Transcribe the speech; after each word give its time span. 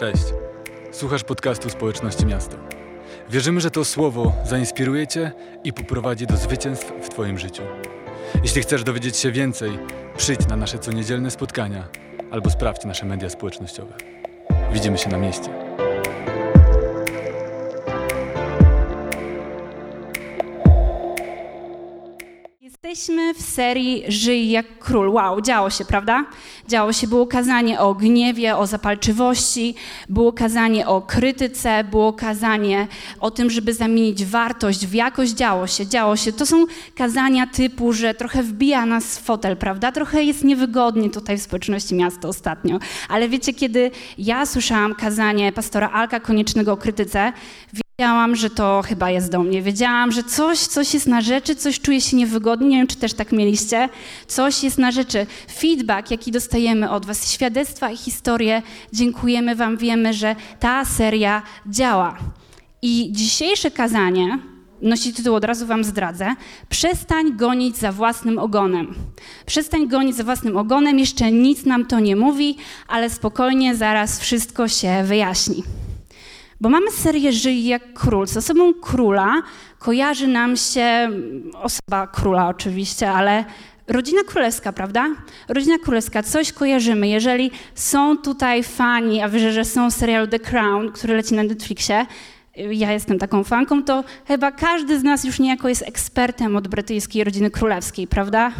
Cześć. 0.00 0.24
Słuchasz 0.92 1.24
podcastu 1.24 1.70
Społeczności 1.70 2.26
Miasto. 2.26 2.56
Wierzymy, 3.30 3.60
że 3.60 3.70
to 3.70 3.84
słowo 3.84 4.32
zainspiruje 4.44 5.06
Cię 5.06 5.32
i 5.64 5.72
poprowadzi 5.72 6.26
do 6.26 6.36
zwycięstw 6.36 6.92
w 7.02 7.08
Twoim 7.08 7.38
życiu. 7.38 7.62
Jeśli 8.42 8.62
chcesz 8.62 8.84
dowiedzieć 8.84 9.16
się 9.16 9.32
więcej, 9.32 9.78
przyjdź 10.16 10.46
na 10.48 10.56
nasze 10.56 10.78
coniedzielne 10.78 11.30
spotkania 11.30 11.88
albo 12.30 12.50
sprawdź 12.50 12.84
nasze 12.84 13.06
media 13.06 13.30
społecznościowe. 13.30 13.94
Widzimy 14.72 14.98
się 14.98 15.10
na 15.10 15.18
mieście. 15.18 15.69
Jesteśmy 23.00 23.34
w 23.34 23.42
serii 23.42 24.04
Żyj 24.08 24.50
jak 24.50 24.78
król. 24.78 25.08
Wow, 25.08 25.40
działo 25.40 25.70
się, 25.70 25.84
prawda? 25.84 26.24
Działo 26.68 26.92
się, 26.92 27.06
było 27.06 27.26
kazanie 27.26 27.80
o 27.80 27.94
gniewie, 27.94 28.56
o 28.56 28.66
zapalczywości, 28.66 29.74
było 30.08 30.32
kazanie 30.32 30.86
o 30.86 31.02
krytyce, 31.02 31.84
było 31.84 32.12
kazanie 32.12 32.86
o 33.20 33.30
tym, 33.30 33.50
żeby 33.50 33.74
zamienić 33.74 34.24
wartość 34.24 34.86
w 34.86 34.94
jakość. 34.94 35.32
Działo 35.32 35.66
się, 35.66 35.86
działo 35.86 36.16
się. 36.16 36.32
To 36.32 36.46
są 36.46 36.64
kazania 36.96 37.46
typu, 37.46 37.92
że 37.92 38.14
trochę 38.14 38.42
wbija 38.42 38.86
nas 38.86 39.18
w 39.18 39.22
fotel, 39.22 39.56
prawda? 39.56 39.92
Trochę 39.92 40.22
jest 40.22 40.44
niewygodnie 40.44 41.10
tutaj 41.10 41.38
w 41.38 41.42
społeczności 41.42 41.94
miasta 41.94 42.28
ostatnio. 42.28 42.78
Ale 43.08 43.28
wiecie, 43.28 43.54
kiedy 43.54 43.90
ja 44.18 44.46
słyszałam 44.46 44.94
kazanie 44.94 45.52
pastora 45.52 45.90
Alka 45.90 46.20
Koniecznego 46.20 46.72
o 46.72 46.76
krytyce, 46.76 47.32
Wiedziałam, 48.00 48.36
że 48.36 48.50
to 48.50 48.82
chyba 48.86 49.10
jest 49.10 49.30
do 49.30 49.42
mnie. 49.42 49.62
Wiedziałam, 49.62 50.12
że 50.12 50.22
coś, 50.22 50.58
coś 50.58 50.94
jest 50.94 51.06
na 51.06 51.20
rzeczy, 51.20 51.56
coś 51.56 51.80
czuję 51.80 52.00
się 52.00 52.16
niewygodnie. 52.16 52.68
Nie 52.68 52.76
wiem, 52.76 52.86
czy 52.86 52.96
też 52.96 53.14
tak 53.14 53.32
mieliście. 53.32 53.88
Coś 54.26 54.64
jest 54.64 54.78
na 54.78 54.90
rzeczy. 54.90 55.26
Feedback, 55.58 56.10
jaki 56.10 56.32
dostajemy 56.32 56.90
od 56.90 57.06
Was, 57.06 57.32
świadectwa 57.32 57.90
i 57.90 57.96
historie, 57.96 58.62
dziękujemy 58.92 59.54
Wam. 59.54 59.76
Wiemy, 59.76 60.14
że 60.14 60.36
ta 60.60 60.84
seria 60.84 61.42
działa. 61.66 62.16
I 62.82 63.08
dzisiejsze 63.12 63.70
kazanie 63.70 64.38
nosi 64.82 65.12
tytuł, 65.12 65.34
od 65.34 65.44
razu 65.44 65.66
Wam 65.66 65.84
zdradzę. 65.84 66.34
Przestań 66.68 67.36
gonić 67.36 67.76
za 67.76 67.92
własnym 67.92 68.38
ogonem. 68.38 68.94
Przestań 69.46 69.88
gonić 69.88 70.16
za 70.16 70.24
własnym 70.24 70.56
ogonem. 70.56 70.98
Jeszcze 70.98 71.32
nic 71.32 71.64
nam 71.64 71.86
to 71.86 72.00
nie 72.00 72.16
mówi, 72.16 72.56
ale 72.88 73.10
spokojnie, 73.10 73.74
zaraz 73.74 74.20
wszystko 74.20 74.68
się 74.68 75.04
wyjaśni. 75.04 75.62
Bo 76.60 76.68
mamy 76.68 76.90
serię 76.90 77.32
Żyj 77.32 77.64
jak 77.64 77.92
król. 77.92 78.26
Z 78.26 78.36
osobą 78.36 78.74
króla 78.74 79.42
kojarzy 79.78 80.26
nam 80.26 80.56
się 80.56 81.10
osoba 81.54 82.06
króla 82.06 82.48
oczywiście, 82.48 83.10
ale 83.10 83.44
rodzina 83.88 84.20
królewska, 84.26 84.72
prawda? 84.72 85.08
Rodzina 85.48 85.78
królewska, 85.78 86.22
coś 86.22 86.52
kojarzymy. 86.52 87.08
Jeżeli 87.08 87.50
są 87.74 88.16
tutaj 88.18 88.62
fani, 88.62 89.22
a 89.22 89.28
wierzę, 89.28 89.52
że 89.52 89.64
są 89.64 89.90
serialu 89.90 90.26
The 90.26 90.38
Crown, 90.38 90.92
który 90.92 91.16
leci 91.16 91.34
na 91.34 91.42
Netflixie, 91.42 92.06
ja 92.70 92.92
jestem 92.92 93.18
taką 93.18 93.44
fanką, 93.44 93.82
to 93.82 94.04
chyba 94.28 94.52
każdy 94.52 94.98
z 94.98 95.02
nas 95.02 95.24
już 95.24 95.38
niejako 95.38 95.68
jest 95.68 95.82
ekspertem 95.82 96.56
od 96.56 96.68
brytyjskiej 96.68 97.24
rodziny 97.24 97.50
królewskiej, 97.50 98.06
prawda? 98.06 98.52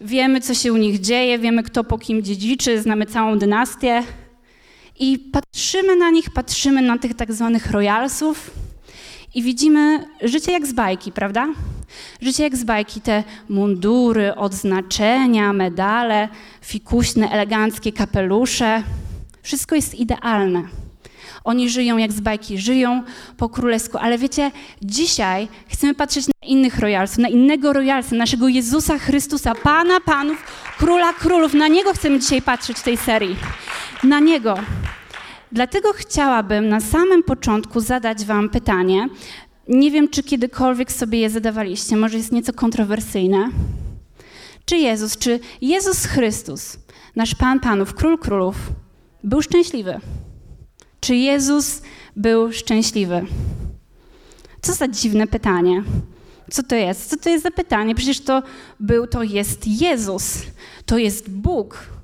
Wiemy, 0.00 0.40
co 0.40 0.54
się 0.54 0.72
u 0.72 0.76
nich 0.76 1.00
dzieje, 1.00 1.38
wiemy, 1.38 1.62
kto 1.62 1.84
po 1.84 1.98
kim 1.98 2.22
dziedziczy, 2.22 2.82
znamy 2.82 3.06
całą 3.06 3.38
dynastię. 3.38 4.02
I 5.00 5.18
patrzymy 5.18 5.96
na 5.96 6.10
nich, 6.10 6.30
patrzymy 6.30 6.82
na 6.82 6.98
tych 6.98 7.14
tak 7.14 7.32
zwanych 7.32 7.70
royalsów 7.70 8.50
i 9.34 9.42
widzimy 9.42 10.04
życie 10.22 10.52
jak 10.52 10.66
z 10.66 10.72
bajki, 10.72 11.12
prawda? 11.12 11.48
Życie 12.20 12.42
jak 12.42 12.56
z 12.56 12.64
bajki, 12.64 13.00
te 13.00 13.24
mundury, 13.48 14.34
odznaczenia, 14.34 15.52
medale, 15.52 16.28
fikuśne, 16.62 17.30
eleganckie 17.30 17.92
kapelusze. 17.92 18.82
Wszystko 19.42 19.74
jest 19.74 19.94
idealne. 19.94 20.62
Oni 21.44 21.70
żyją 21.70 21.96
jak 21.96 22.12
z 22.12 22.20
bajki, 22.20 22.58
żyją 22.58 23.02
po 23.36 23.48
królewsku, 23.48 23.98
ale 23.98 24.18
wiecie, 24.18 24.50
dzisiaj 24.82 25.48
chcemy 25.68 25.94
patrzeć 25.94 26.26
na 26.26 26.48
innych 26.48 26.78
royalsów, 26.78 27.18
na 27.18 27.28
innego 27.28 27.72
royalsa, 27.72 28.16
naszego 28.16 28.48
Jezusa 28.48 28.98
Chrystusa, 28.98 29.54
Pana 29.54 30.00
Panów, 30.00 30.44
Króla 30.78 31.12
Królów. 31.12 31.54
Na 31.54 31.68
Niego 31.68 31.92
chcemy 31.92 32.18
dzisiaj 32.18 32.42
patrzeć 32.42 32.78
w 32.78 32.82
tej 32.82 32.96
serii. 32.96 33.36
Na 34.04 34.20
Niego. 34.20 34.54
Dlatego 35.52 35.92
chciałabym 35.92 36.68
na 36.68 36.80
samym 36.80 37.22
początku 37.22 37.80
zadać 37.80 38.24
Wam 38.24 38.48
pytanie. 38.48 39.08
Nie 39.68 39.90
wiem, 39.90 40.08
czy 40.08 40.22
kiedykolwiek 40.22 40.92
sobie 40.92 41.18
je 41.18 41.30
zadawaliście, 41.30 41.96
może 41.96 42.16
jest 42.16 42.32
nieco 42.32 42.52
kontrowersyjne. 42.52 43.48
Czy 44.64 44.76
Jezus, 44.76 45.18
czy 45.18 45.40
Jezus 45.60 46.04
Chrystus, 46.04 46.78
nasz 47.16 47.34
Pan 47.34 47.60
Panów, 47.60 47.94
Król 47.94 48.18
Królów, 48.18 48.56
był 49.24 49.42
szczęśliwy? 49.42 50.00
Czy 51.00 51.16
Jezus 51.16 51.82
był 52.16 52.52
szczęśliwy? 52.52 53.26
Co 54.62 54.72
za 54.72 54.88
dziwne 54.88 55.26
pytanie. 55.26 55.82
Co 56.50 56.62
to 56.62 56.74
jest? 56.74 57.10
Co 57.10 57.16
to 57.16 57.30
jest 57.30 57.44
za 57.44 57.50
pytanie? 57.50 57.94
Przecież 57.94 58.20
to 58.20 58.42
był, 58.80 59.06
to 59.06 59.22
jest 59.22 59.66
Jezus, 59.66 60.38
to 60.86 60.98
jest 60.98 61.30
Bóg. 61.30 61.99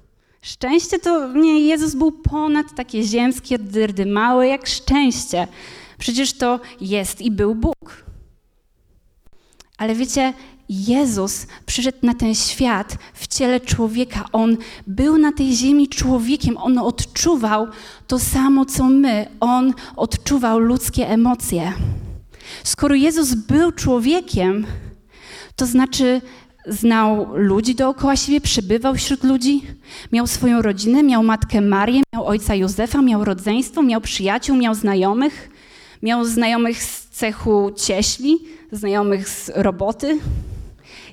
Szczęście 0.47 0.99
to 0.99 1.33
nie, 1.33 1.61
Jezus 1.61 1.95
był 1.95 2.13
ponad 2.13 2.67
takie 2.75 3.03
ziemskie 3.03 3.59
dyrdy, 3.59 4.07
małe 4.07 4.49
jak 4.49 4.67
szczęście. 4.67 5.49
Przecież 5.99 6.33
to 6.33 6.61
jest 6.81 7.21
i 7.21 7.31
był 7.31 7.55
Bóg. 7.55 8.05
Ale 9.79 9.95
wiecie, 9.95 10.33
Jezus 10.69 11.47
przyszedł 11.67 11.99
na 12.03 12.15
ten 12.15 12.35
świat 12.35 12.99
w 13.15 13.27
ciele 13.27 13.61
człowieka. 13.61 14.25
On 14.33 14.57
był 14.87 15.19
na 15.19 15.33
tej 15.33 15.57
ziemi 15.57 15.89
człowiekiem. 15.89 16.57
On 16.59 16.79
odczuwał 16.79 17.67
to 18.07 18.19
samo, 18.19 18.65
co 18.65 18.85
my. 18.85 19.27
On 19.41 19.75
odczuwał 19.97 20.59
ludzkie 20.59 21.09
emocje. 21.09 21.73
Skoro 22.65 22.95
Jezus 22.95 23.35
był 23.35 23.73
człowiekiem, 23.73 24.67
to 25.57 25.67
znaczy 25.67 26.21
znał 26.67 27.37
ludzi 27.37 27.75
dookoła 27.75 28.17
siebie, 28.17 28.41
przebywał 28.41 28.95
wśród 28.95 29.25
ludzi, 29.25 29.63
miał 30.13 30.27
swoją 30.27 30.63
rodzinę, 30.63 31.03
miał 31.03 31.23
matkę 31.23 31.61
Marię, 31.61 32.03
miał 32.15 32.27
ojca 32.27 32.55
Józefa, 32.55 33.03
miał 33.03 33.25
rodzeństwo, 33.25 33.83
miał 33.83 34.01
przyjaciół, 34.01 34.57
miał 34.57 34.75
znajomych, 34.75 35.51
miał 36.03 36.25
znajomych 36.25 36.83
z 36.83 37.09
cechu 37.09 37.71
cieśli, 37.77 38.39
znajomych 38.73 39.29
z 39.29 39.51
roboty. 39.55 40.19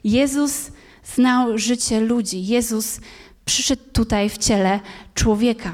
Jezus 0.04 0.72
znał 1.16 1.58
życie 1.58 2.00
ludzi. 2.00 2.48
Jezus 2.48 3.00
przyszedł 3.46 3.82
tutaj 3.94 4.30
w 4.30 4.38
ciele 4.38 4.80
człowieka. 5.14 5.72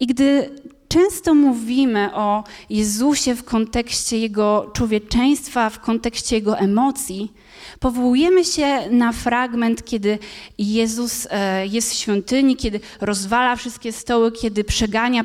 I 0.00 0.06
gdy 0.06 0.50
często 0.90 1.34
mówimy 1.34 2.14
o 2.14 2.44
Jezusie 2.70 3.34
w 3.34 3.44
kontekście 3.44 4.18
Jego 4.18 4.70
człowieczeństwa, 4.74 5.70
w 5.70 5.80
kontekście 5.80 6.36
Jego 6.36 6.58
emocji, 6.58 7.32
powołujemy 7.80 8.44
się 8.44 8.90
na 8.90 9.12
fragment, 9.12 9.84
kiedy 9.84 10.18
Jezus 10.58 11.26
e, 11.30 11.66
jest 11.66 11.90
w 11.90 11.94
świątyni, 11.94 12.56
kiedy 12.56 12.80
rozwala 13.00 13.56
wszystkie 13.56 13.92
stoły, 13.92 14.32
kiedy 14.32 14.64
przegania 14.64 15.22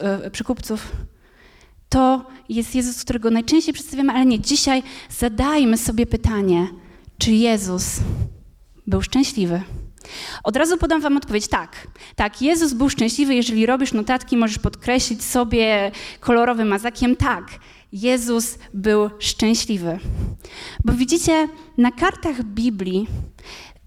e, 0.00 0.30
przekupców. 0.30 0.92
To 1.88 2.26
jest 2.48 2.74
Jezus, 2.74 3.04
którego 3.04 3.30
najczęściej 3.30 3.74
przedstawiamy, 3.74 4.12
ale 4.12 4.26
nie. 4.26 4.40
Dzisiaj 4.40 4.82
zadajmy 5.18 5.78
sobie 5.78 6.06
pytanie, 6.06 6.68
czy 7.18 7.32
Jezus 7.32 7.84
był 8.86 9.02
szczęśliwy? 9.02 9.62
Od 10.44 10.56
razu 10.56 10.78
podam 10.78 11.00
Wam 11.00 11.16
odpowiedź 11.16 11.48
tak. 11.48 11.86
Tak, 12.16 12.42
Jezus 12.42 12.72
był 12.72 12.90
szczęśliwy, 12.90 13.34
jeżeli 13.34 13.66
robisz 13.66 13.92
notatki, 13.92 14.36
możesz 14.36 14.58
podkreślić 14.58 15.24
sobie 15.24 15.90
kolorowym 16.20 16.68
mazakiem. 16.68 17.16
Tak, 17.16 17.44
Jezus 17.92 18.58
był 18.74 19.10
szczęśliwy. 19.18 19.98
Bo 20.84 20.92
widzicie, 20.92 21.48
na 21.78 21.92
kartach 21.92 22.42
Biblii, 22.42 23.06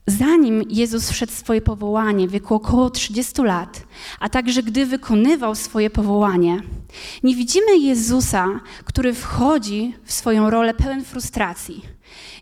zanim 0.08 0.64
Jezus 0.70 1.12
wszedł 1.12 1.32
w 1.32 1.36
swoje 1.36 1.62
powołanie 1.62 2.28
w 2.28 2.32
wieku 2.32 2.56
około 2.56 2.90
30 2.90 3.42
lat, 3.42 3.84
a 4.20 4.30
także 4.30 4.64
gdy 4.64 4.86
wykonywał 4.86 5.56
swoje 5.56 5.90
powołanie, 5.90 6.62
nie 7.24 7.36
widzimy 7.36 7.78
Jezusa, 7.78 8.60
który 8.86 9.14
wchodzi 9.14 9.96
w 10.04 10.12
swoją 10.12 10.50
rolę 10.50 10.74
pełen 10.74 11.06
frustracji 11.06 11.95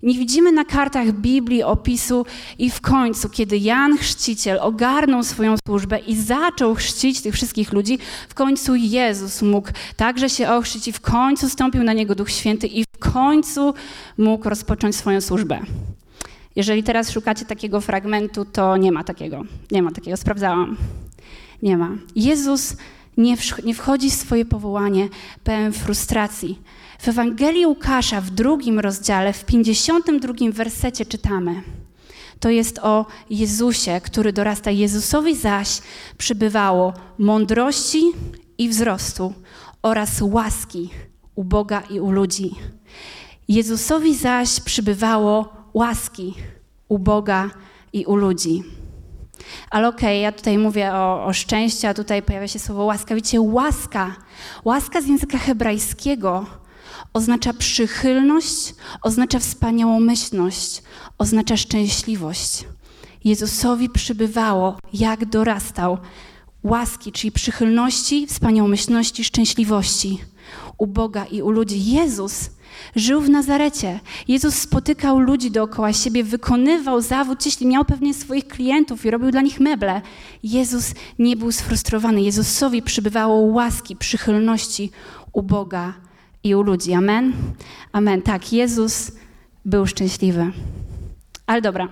nie 0.03 0.13
widzimy 0.13 0.51
na 0.51 0.65
kartach 0.65 1.11
Biblii 1.11 1.63
opisu 1.63 2.25
i 2.57 2.69
w 2.69 2.81
końcu, 2.81 3.29
kiedy 3.29 3.57
Jan 3.57 3.97
Chrzciciel 3.97 4.59
ogarnął 4.61 5.23
swoją 5.23 5.55
służbę 5.67 5.99
i 5.99 6.15
zaczął 6.15 6.75
chrzcić 6.75 7.21
tych 7.21 7.33
wszystkich 7.33 7.73
ludzi, 7.73 7.99
w 8.29 8.33
końcu 8.33 8.75
Jezus 8.75 9.41
mógł 9.41 9.69
także 9.97 10.29
się 10.29 10.49
ochrzcić 10.49 10.87
i 10.87 10.93
w 10.93 11.01
końcu 11.01 11.49
stąpił 11.49 11.83
na 11.83 11.93
niego 11.93 12.15
Duch 12.15 12.31
Święty 12.31 12.67
i 12.67 12.83
w 12.83 12.99
końcu 12.99 13.73
mógł 14.17 14.49
rozpocząć 14.49 14.95
swoją 14.95 15.21
służbę. 15.21 15.59
Jeżeli 16.55 16.83
teraz 16.83 17.11
szukacie 17.11 17.45
takiego 17.45 17.81
fragmentu, 17.81 18.45
to 18.45 18.77
nie 18.77 18.91
ma 18.91 19.03
takiego. 19.03 19.43
Nie 19.71 19.81
ma 19.81 19.91
takiego, 19.91 20.17
sprawdzałam. 20.17 20.77
Nie 21.61 21.77
ma. 21.77 21.89
Jezus 22.15 22.75
nie, 23.17 23.37
wchodzi 23.73 24.09
w 24.09 24.13
swoje 24.13 24.45
powołanie 24.45 25.09
pełen 25.43 25.73
frustracji. 25.73 26.59
W 27.03 27.07
Ewangelii 27.07 27.65
Łukasza 27.65 28.21
w 28.21 28.29
drugim 28.29 28.79
rozdziale, 28.79 29.33
w 29.33 29.45
52 29.45 30.33
wersecie 30.51 31.05
czytamy. 31.05 31.61
to 32.39 32.49
jest 32.49 32.79
o 32.79 33.05
Jezusie, 33.29 34.01
który 34.03 34.33
dorasta. 34.33 34.71
Jezusowi 34.71 35.35
zaś 35.35 35.81
przybywało 36.17 36.93
mądrości 37.17 38.11
i 38.57 38.69
wzrostu 38.69 39.33
oraz 39.81 40.21
łaski 40.21 40.89
u 41.35 41.43
Boga 41.43 41.83
i 41.89 41.99
u 41.99 42.11
ludzi. 42.11 42.55
Jezusowi 43.47 44.15
zaś 44.15 44.59
przybywało 44.59 45.53
łaski 45.73 46.33
u 46.87 46.99
Boga 46.99 47.49
i 47.93 48.05
u 48.05 48.15
ludzi. 48.15 48.63
Ale 49.69 49.87
okej, 49.87 49.99
okay, 49.99 50.17
ja 50.17 50.31
tutaj 50.31 50.57
mówię 50.57 50.93
o, 50.93 51.25
o 51.25 51.33
szczęściu, 51.33 51.87
a 51.87 51.93
tutaj 51.93 52.21
pojawia 52.21 52.47
się 52.47 52.59
słowo 52.59 52.83
łaska. 52.83 53.15
Wiecie, 53.15 53.41
łaska, 53.41 54.15
łaska 54.65 55.01
z 55.01 55.07
języka 55.07 55.37
hebrajskiego 55.37 56.62
oznacza 57.13 57.53
przychylność, 57.53 58.75
oznacza 59.01 59.39
wspaniałomyślność, 59.39 60.83
oznacza 61.17 61.57
szczęśliwość. 61.57 62.65
Jezusowi 63.23 63.89
przybywało, 63.89 64.77
jak 64.93 65.25
dorastał, 65.25 65.97
łaski, 66.63 67.11
czyli 67.11 67.31
przychylności, 67.31 68.27
wspaniałomyślności, 68.27 69.23
szczęśliwości 69.23 70.19
u 70.77 70.87
Boga 70.87 71.25
i 71.25 71.41
u 71.41 71.51
ludzi. 71.51 71.85
Jezus 71.85 72.49
żył 72.95 73.21
w 73.21 73.29
Nazarecie. 73.29 73.99
Jezus 74.27 74.55
spotykał 74.55 75.19
ludzi 75.19 75.51
dookoła 75.51 75.93
siebie, 75.93 76.23
wykonywał 76.23 77.01
zawód, 77.01 77.45
jeśli 77.45 77.67
miał 77.67 77.85
pewnie 77.85 78.13
swoich 78.13 78.47
klientów 78.47 79.05
i 79.05 79.11
robił 79.11 79.31
dla 79.31 79.41
nich 79.41 79.59
meble. 79.59 80.01
Jezus 80.43 80.93
nie 81.19 81.35
był 81.35 81.51
sfrustrowany. 81.51 82.21
Jezusowi 82.21 82.81
przybywało 82.81 83.35
łaski, 83.35 83.95
przychylności 83.95 84.91
u 85.33 85.43
Boga 85.43 85.93
i 86.43 86.55
u 86.55 86.61
ludzi. 86.61 86.93
Amen? 86.93 87.33
Amen. 87.91 88.21
Tak, 88.21 88.53
Jezus 88.53 89.11
był 89.65 89.87
szczęśliwy. 89.87 90.51
Ale 91.47 91.61
dobra, 91.61 91.87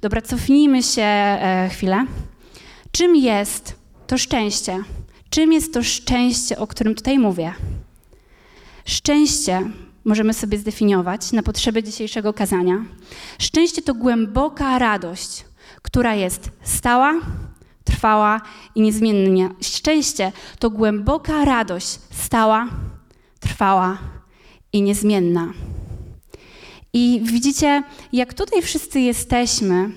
dobra, 0.00 0.22
cofnijmy 0.22 0.82
się 0.82 1.02
e, 1.02 1.68
chwilę. 1.72 2.06
Czym 2.92 3.16
jest 3.16 3.76
to 4.06 4.18
szczęście? 4.18 4.82
Czym 5.30 5.52
jest 5.52 5.74
to 5.74 5.82
szczęście, 5.82 6.58
o 6.58 6.66
którym 6.66 6.94
tutaj 6.94 7.18
mówię? 7.18 7.52
Szczęście 8.84 9.62
możemy 10.04 10.34
sobie 10.34 10.58
zdefiniować 10.58 11.32
na 11.32 11.42
potrzeby 11.42 11.82
dzisiejszego 11.82 12.32
kazania. 12.32 12.84
Szczęście 13.38 13.82
to 13.82 13.94
głęboka 13.94 14.78
radość, 14.78 15.44
która 15.82 16.14
jest 16.14 16.50
stała, 16.62 17.20
trwała 17.84 18.40
i 18.74 18.80
niezmienna. 18.80 19.50
Szczęście 19.62 20.32
to 20.58 20.70
głęboka 20.70 21.44
radość, 21.44 21.98
stała, 22.10 22.68
trwała 23.46 23.98
i 24.72 24.82
niezmienna. 24.82 25.52
I 26.92 27.20
widzicie, 27.24 27.82
jak 28.12 28.34
tutaj 28.34 28.62
wszyscy 28.62 29.00
jesteśmy, 29.00 29.90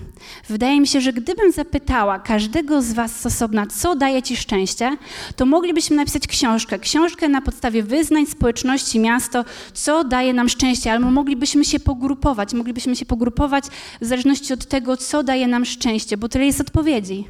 wydaje 0.47 0.81
mi 0.81 0.87
się, 0.87 1.01
że 1.01 1.13
gdybym 1.13 1.51
zapytała 1.51 2.19
każdego 2.19 2.81
z 2.81 2.93
Was 2.93 3.21
z 3.21 3.25
osobna, 3.25 3.67
co 3.67 3.95
daje 3.95 4.21
Ci 4.23 4.37
szczęście, 4.37 4.97
to 5.35 5.45
moglibyśmy 5.45 5.95
napisać 5.95 6.27
książkę. 6.27 6.79
Książkę 6.79 7.29
na 7.29 7.41
podstawie 7.41 7.83
wyznań 7.83 8.25
społeczności 8.25 8.99
miasto, 8.99 9.45
co 9.73 10.03
daje 10.03 10.33
nam 10.33 10.49
szczęście, 10.49 10.91
albo 10.91 11.11
moglibyśmy 11.11 11.65
się 11.65 11.79
pogrupować. 11.79 12.53
Moglibyśmy 12.53 12.95
się 12.95 13.05
pogrupować 13.05 13.63
w 14.01 14.05
zależności 14.05 14.53
od 14.53 14.65
tego, 14.65 14.97
co 14.97 15.23
daje 15.23 15.47
nam 15.47 15.65
szczęście, 15.65 16.17
bo 16.17 16.29
tyle 16.29 16.45
jest 16.45 16.61
odpowiedzi. 16.61 17.27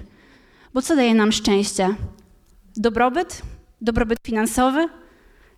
Bo 0.74 0.82
co 0.82 0.96
daje 0.96 1.14
nam 1.16 1.32
szczęście? 1.32 1.96
Dobrobyt? 2.78 3.42
Dobrobyt 3.82 4.20
finansowy? 4.24 4.90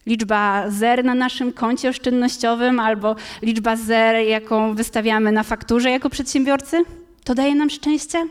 Liczba 0.05 0.69
zer 0.69 1.05
na 1.05 1.15
naszym 1.15 1.53
koncie 1.53 1.89
oszczędnościowym 1.89 2.79
albo 2.79 3.15
liczba 3.41 3.75
zer, 3.75 4.15
jaką 4.15 4.75
wystawiamy 4.75 5.31
na 5.31 5.43
fakturze 5.43 5.91
jako 5.91 6.09
przedsiębiorcy? 6.09 6.83
To 7.23 7.35
daje 7.35 7.55
nam 7.55 7.69
szczęście? 7.69 8.27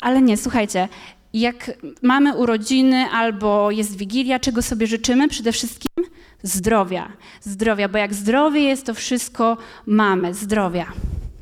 Ale 0.00 0.22
nie, 0.22 0.36
słuchajcie, 0.36 0.88
jak 1.34 1.70
mamy 2.02 2.36
urodziny 2.36 3.06
albo 3.12 3.70
jest 3.70 3.96
wigilia, 3.96 4.38
czego 4.38 4.62
sobie 4.62 4.86
życzymy? 4.86 5.28
Przede 5.28 5.52
wszystkim 5.52 6.04
zdrowia. 6.42 7.12
Zdrowia, 7.40 7.88
bo 7.88 7.98
jak 7.98 8.14
zdrowie 8.14 8.60
jest, 8.60 8.86
to 8.86 8.94
wszystko 8.94 9.56
mamy. 9.86 10.34
Zdrowia. 10.34 10.92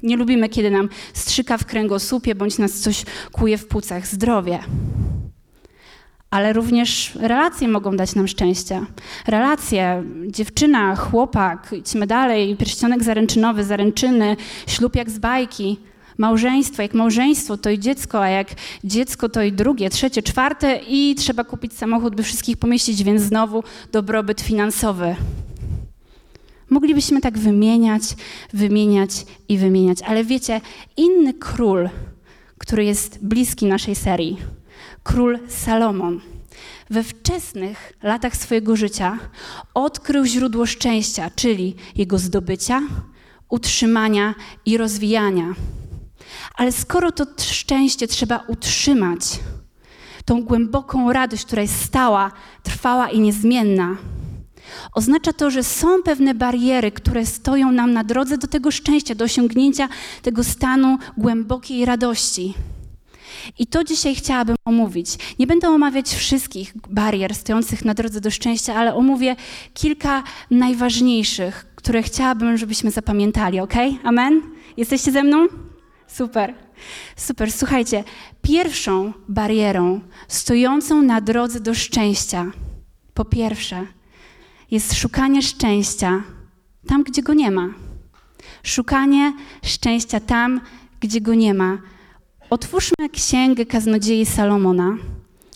Nie 0.02 0.16
lubimy, 0.16 0.48
kiedy 0.48 0.70
nam 0.70 0.88
strzyka 1.12 1.58
w 1.58 1.64
kręgosłupie 1.66 2.34
bądź 2.34 2.58
nas 2.58 2.72
coś 2.72 3.04
kuje 3.32 3.58
w 3.58 3.66
płucach. 3.66 4.06
Zdrowie 4.06 4.58
ale 6.34 6.52
również 6.52 7.12
relacje 7.20 7.68
mogą 7.68 7.96
dać 7.96 8.14
nam 8.14 8.28
szczęście. 8.28 8.86
Relacje, 9.26 10.04
dziewczyna, 10.26 10.96
chłopak, 10.96 11.74
idźmy 11.78 12.06
dalej, 12.06 12.56
pierścionek 12.56 13.02
zaręczynowy, 13.02 13.64
zaręczyny, 13.64 14.36
ślub 14.66 14.96
jak 14.96 15.10
z 15.10 15.18
bajki, 15.18 15.76
małżeństwo. 16.18 16.82
Jak 16.82 16.94
małżeństwo, 16.94 17.56
to 17.56 17.70
i 17.70 17.78
dziecko, 17.78 18.22
a 18.22 18.28
jak 18.28 18.48
dziecko, 18.84 19.28
to 19.28 19.42
i 19.42 19.52
drugie, 19.52 19.90
trzecie, 19.90 20.22
czwarte 20.22 20.80
i 20.88 21.14
trzeba 21.14 21.44
kupić 21.44 21.72
samochód, 21.72 22.14
by 22.14 22.22
wszystkich 22.22 22.56
pomieścić, 22.56 23.04
więc 23.04 23.22
znowu 23.22 23.62
dobrobyt 23.92 24.40
finansowy. 24.40 25.16
Moglibyśmy 26.70 27.20
tak 27.20 27.38
wymieniać, 27.38 28.02
wymieniać 28.52 29.10
i 29.48 29.58
wymieniać, 29.58 30.02
ale 30.02 30.24
wiecie, 30.24 30.60
inny 30.96 31.34
król, 31.34 31.88
który 32.58 32.84
jest 32.84 33.26
bliski 33.26 33.66
naszej 33.66 33.94
serii, 33.94 34.63
król 35.04 35.38
Salomon 35.48 36.20
we 36.90 37.02
wczesnych 37.02 37.92
latach 38.02 38.36
swojego 38.36 38.76
życia 38.76 39.18
odkrył 39.74 40.24
źródło 40.24 40.66
szczęścia, 40.66 41.30
czyli 41.36 41.76
jego 41.96 42.18
zdobycia, 42.18 42.82
utrzymania 43.48 44.34
i 44.66 44.76
rozwijania. 44.76 45.54
Ale 46.54 46.72
skoro 46.72 47.12
to 47.12 47.26
szczęście 47.38 48.08
trzeba 48.08 48.44
utrzymać, 48.48 49.20
tą 50.24 50.42
głęboką 50.42 51.12
radość, 51.12 51.44
która 51.44 51.62
jest 51.62 51.84
stała, 51.84 52.32
trwała 52.62 53.10
i 53.10 53.20
niezmienna, 53.20 53.96
oznacza 54.92 55.32
to, 55.32 55.50
że 55.50 55.64
są 55.64 56.02
pewne 56.02 56.34
bariery, 56.34 56.92
które 56.92 57.26
stoją 57.26 57.72
nam 57.72 57.92
na 57.92 58.04
drodze 58.04 58.38
do 58.38 58.46
tego 58.46 58.70
szczęścia, 58.70 59.14
do 59.14 59.24
osiągnięcia 59.24 59.88
tego 60.22 60.44
stanu 60.44 60.98
głębokiej 61.16 61.84
radości. 61.84 62.54
I 63.58 63.66
to 63.66 63.84
dzisiaj 63.84 64.14
chciałabym 64.14 64.56
omówić. 64.64 65.08
Nie 65.38 65.46
będę 65.46 65.68
omawiać 65.68 66.08
wszystkich 66.08 66.72
barier 66.90 67.34
stojących 67.34 67.84
na 67.84 67.94
drodze 67.94 68.20
do 68.20 68.30
szczęścia, 68.30 68.74
ale 68.74 68.94
omówię 68.94 69.36
kilka 69.74 70.22
najważniejszych, 70.50 71.66
które 71.74 72.02
chciałabym, 72.02 72.56
żebyśmy 72.56 72.90
zapamiętali, 72.90 73.60
ok? 73.60 73.74
Amen? 74.04 74.42
Jesteście 74.76 75.12
ze 75.12 75.22
mną? 75.22 75.46
Super. 76.06 76.54
Super. 77.16 77.52
Słuchajcie, 77.52 78.04
pierwszą 78.42 79.12
barierą 79.28 80.00
stojącą 80.28 81.02
na 81.02 81.20
drodze 81.20 81.60
do 81.60 81.74
szczęścia, 81.74 82.46
po 83.14 83.24
pierwsze, 83.24 83.86
jest 84.70 84.94
szukanie 84.94 85.42
szczęścia 85.42 86.22
tam, 86.86 87.02
gdzie 87.02 87.22
go 87.22 87.34
nie 87.34 87.50
ma. 87.50 87.68
Szukanie 88.62 89.32
szczęścia 89.62 90.20
tam, 90.20 90.60
gdzie 91.00 91.20
go 91.20 91.34
nie 91.34 91.54
ma. 91.54 91.78
Otwórzmy 92.50 93.08
Księgę 93.12 93.66
Kaznodziei 93.66 94.26
Salomona, 94.26 94.96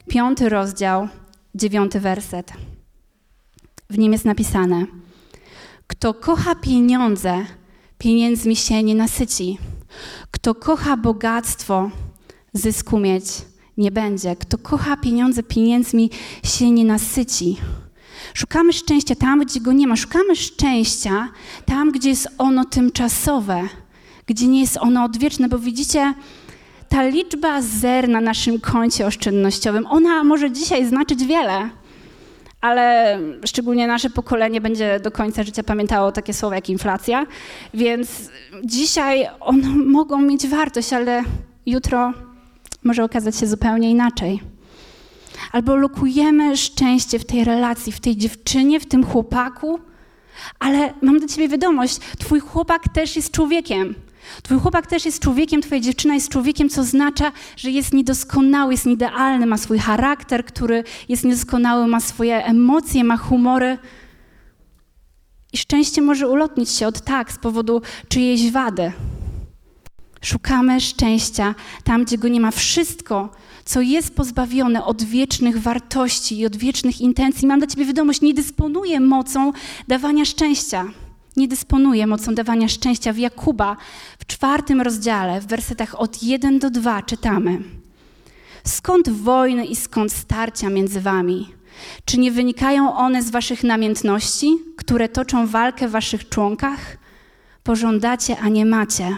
piąty 0.09 0.49
rozdział, 0.49 1.09
dziewiąty 1.54 2.00
werset. 2.00 2.52
W 3.90 3.99
nim 3.99 4.12
jest 4.12 4.25
napisane: 4.25 4.87
Kto 5.87 6.14
kocha 6.14 6.54
pieniądze, 6.54 7.45
pieniędzmi 7.99 8.57
się 8.57 8.83
nie 8.83 8.95
nasyci. 8.95 9.59
Kto 10.30 10.54
kocha 10.54 10.97
bogactwo, 10.97 11.90
zysku 12.52 12.99
mieć 12.99 13.25
nie 13.76 13.90
będzie. 13.90 14.37
Kto 14.37 14.59
kocha 14.59 14.97
pieniądze, 14.97 15.42
pieniędzmi 15.42 16.11
się 16.45 16.71
nie 16.71 16.85
nasyci. 16.85 17.57
Szukamy 18.35 18.73
szczęścia 18.73 19.14
tam, 19.14 19.40
gdzie 19.40 19.61
go 19.61 19.73
nie 19.73 19.87
ma. 19.87 19.97
Szukamy 19.97 20.37
szczęścia 20.37 21.28
tam, 21.66 21.92
gdzie 21.92 22.09
jest 22.09 22.28
ono 22.38 22.64
tymczasowe, 22.64 23.68
gdzie 24.26 24.47
nie 24.47 24.61
jest 24.61 24.76
ono 24.76 25.04
odwieczne, 25.04 25.49
bo 25.49 25.59
widzicie, 25.59 26.14
ta 26.88 27.02
liczba 27.02 27.62
zer 27.62 28.09
na 28.09 28.21
naszym 28.21 28.61
koncie 28.61 29.07
oszczędnościowym, 29.07 29.87
ona 29.87 30.25
może 30.25 30.50
dzisiaj 30.50 30.87
znaczyć 30.87 31.25
wiele, 31.25 31.71
ale 32.61 33.18
szczególnie 33.47 33.87
nasze 33.87 34.11
pokolenie 34.11 34.61
będzie 34.61 35.00
do 35.00 35.11
końca 35.11 35.42
życia 35.42 35.62
pamiętało 35.62 36.12
takie 36.12 36.35
słowa 36.35 36.54
jak 36.54 36.68
inflacja, 36.68 37.26
więc 37.75 38.30
dzisiaj 38.64 39.28
one 39.40 39.68
mogą 39.68 40.18
mieć 40.18 40.47
wartość, 40.47 40.92
ale 40.92 41.23
jutro 41.66 42.12
może 42.85 43.04
okazać 43.04 43.37
się 43.37 43.47
zupełnie 43.47 43.90
inaczej. 43.90 44.40
Albo 45.52 45.76
lokujemy 45.76 46.57
szczęście 46.57 47.18
w 47.18 47.25
tej 47.25 47.45
relacji, 47.45 47.92
w 47.92 48.00
tej 48.00 48.16
dziewczynie, 48.16 48.80
w 48.80 48.87
tym 48.87 49.04
chłopaku, 49.07 49.80
ale 50.59 50.95
mam 51.02 51.21
do 51.21 51.26
ciebie 51.26 51.49
wiadomość, 51.49 51.99
twój 51.99 52.40
chłopak 52.40 52.88
też 52.88 53.16
jest 53.16 53.33
człowiekiem. 53.33 53.95
Twój 54.42 54.58
chłopak 54.58 54.87
też 54.87 55.04
jest 55.04 55.23
człowiekiem, 55.23 55.62
twoja 55.62 55.80
dziewczyna 55.80 56.14
jest 56.14 56.28
człowiekiem, 56.28 56.68
co 56.68 56.80
oznacza, 56.80 57.32
że 57.56 57.70
jest 57.70 57.92
niedoskonały, 57.92 58.73
jest 58.73 58.87
idealny, 58.87 59.47
ma 59.47 59.56
swój 59.56 59.78
charakter, 59.78 60.44
który 60.44 60.85
jest 61.08 61.25
niedoskonały, 61.25 61.87
ma 61.87 62.00
swoje 62.00 62.44
emocje, 62.44 63.04
ma 63.04 63.16
humory. 63.16 63.78
I 65.52 65.58
szczęście 65.58 66.02
może 66.02 66.28
ulotnić 66.28 66.70
się 66.70 66.87
od 66.87 67.00
tak 67.00 67.32
z 67.32 67.38
powodu 67.38 67.82
czyjejś 68.08 68.50
wady. 68.50 68.92
Szukamy 70.23 70.80
szczęścia 70.80 71.54
tam, 71.85 72.04
gdzie 72.04 72.18
go 72.18 72.28
nie 72.28 72.40
ma. 72.40 72.50
Wszystko, 72.50 73.28
co 73.64 73.80
jest 73.80 74.14
pozbawione 74.14 74.85
od 74.85 75.02
wiecznych 75.02 75.62
wartości 75.62 76.38
i 76.38 76.47
od 76.47 76.56
wiecznych 76.56 77.00
intencji. 77.00 77.49
Mam 77.49 77.58
dla 77.58 77.68
Ciebie 77.68 77.85
wiadomość, 77.85 78.20
nie 78.20 78.35
dysponuję 78.35 79.00
mocą 79.00 79.52
dawania 79.88 80.25
szczęścia. 80.25 80.85
Nie 81.38 81.49
dysponuje 81.49 82.07
mocą 82.07 82.35
dawania 82.35 82.68
szczęścia. 82.68 83.12
W 83.12 83.18
Jakuba 83.18 83.76
w 84.18 84.26
czwartym 84.26 84.80
rozdziale, 84.80 85.40
w 85.40 85.47
wersetach 85.47 86.00
od 86.00 86.23
1 86.23 86.59
do 86.59 86.71
2 86.71 87.02
czytamy. 87.02 87.59
Skąd 88.64 89.09
wojny 89.09 89.66
i 89.66 89.76
skąd 89.76 90.12
starcia 90.12 90.71
między 90.71 91.00
wami? 91.00 91.49
Czy 92.04 92.18
nie 92.18 92.33
wynikają 92.33 92.97
one 92.97 93.23
z 93.23 93.30
waszych 93.30 93.64
namiętności, 93.64 94.59
które 94.76 95.09
toczą 95.09 95.47
walkę 95.47 95.88
w 95.88 95.90
waszych 95.90 96.28
członkach? 96.28 96.97
Pożądacie, 97.62 98.38
a 98.38 98.49
nie 98.49 98.64
macie. 98.66 99.16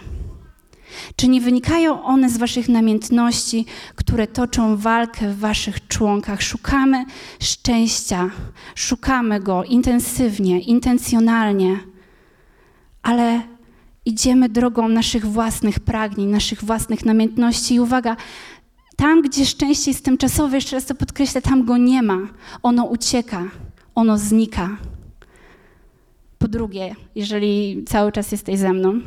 Czy 1.16 1.28
nie 1.28 1.40
wynikają 1.40 2.04
one 2.04 2.30
z 2.30 2.36
waszych 2.36 2.68
namiętności, 2.68 3.66
które 3.94 4.26
toczą 4.26 4.76
walkę 4.76 5.28
w 5.28 5.38
waszych 5.38 5.88
członkach? 5.88 6.42
Szukamy 6.42 7.04
szczęścia, 7.40 8.30
szukamy 8.74 9.40
go 9.40 9.64
intensywnie, 9.64 10.60
intencjonalnie, 10.60 11.89
ale 13.02 13.42
idziemy 14.04 14.48
drogą 14.48 14.88
naszych 14.88 15.26
własnych 15.26 15.80
pragnień, 15.80 16.28
naszych 16.28 16.64
własnych 16.64 17.04
namiętności. 17.04 17.74
I 17.74 17.80
uwaga, 17.80 18.16
tam, 18.96 19.22
gdzie 19.22 19.46
szczęście 19.46 19.90
jest 19.90 20.04
tymczasowe, 20.04 20.56
jeszcze 20.56 20.76
raz 20.76 20.86
to 20.86 20.94
podkreślę, 20.94 21.42
tam 21.42 21.64
go 21.64 21.76
nie 21.76 22.02
ma. 22.02 22.18
Ono 22.62 22.84
ucieka, 22.84 23.44
ono 23.94 24.18
znika. 24.18 24.76
Po 26.38 26.48
drugie, 26.48 26.94
jeżeli 27.14 27.84
cały 27.88 28.12
czas 28.12 28.32
jesteś 28.32 28.58
ze 28.58 28.72
mną, 28.72 29.00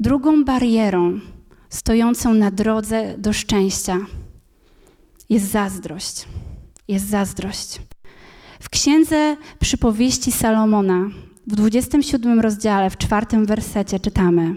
drugą 0.00 0.44
barierą 0.44 1.20
stojącą 1.68 2.34
na 2.34 2.50
drodze 2.50 3.18
do 3.18 3.32
szczęścia 3.32 3.98
jest 5.28 5.50
zazdrość. 5.50 6.24
Jest 6.88 7.08
zazdrość. 7.08 7.80
W 8.60 8.68
księdze 8.68 9.36
przypowieści 9.60 10.32
Salomona 10.32 11.10
w 11.46 11.56
27 11.56 12.40
rozdziale, 12.40 12.90
w 12.90 12.96
czwartym 12.96 13.46
wersecie 13.46 14.00
czytamy: 14.00 14.54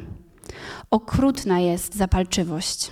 Okrutna 0.92 1.60
jest 1.60 1.96
zapalczywość 1.96 2.92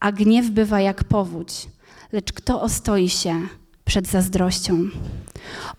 a 0.00 0.12
gniew 0.12 0.50
bywa 0.50 0.80
jak 0.80 1.04
powódź, 1.04 1.68
lecz 2.12 2.32
kto 2.32 2.62
ostoi 2.62 3.08
się 3.08 3.42
przed 3.84 4.06
zazdrością? 4.06 4.88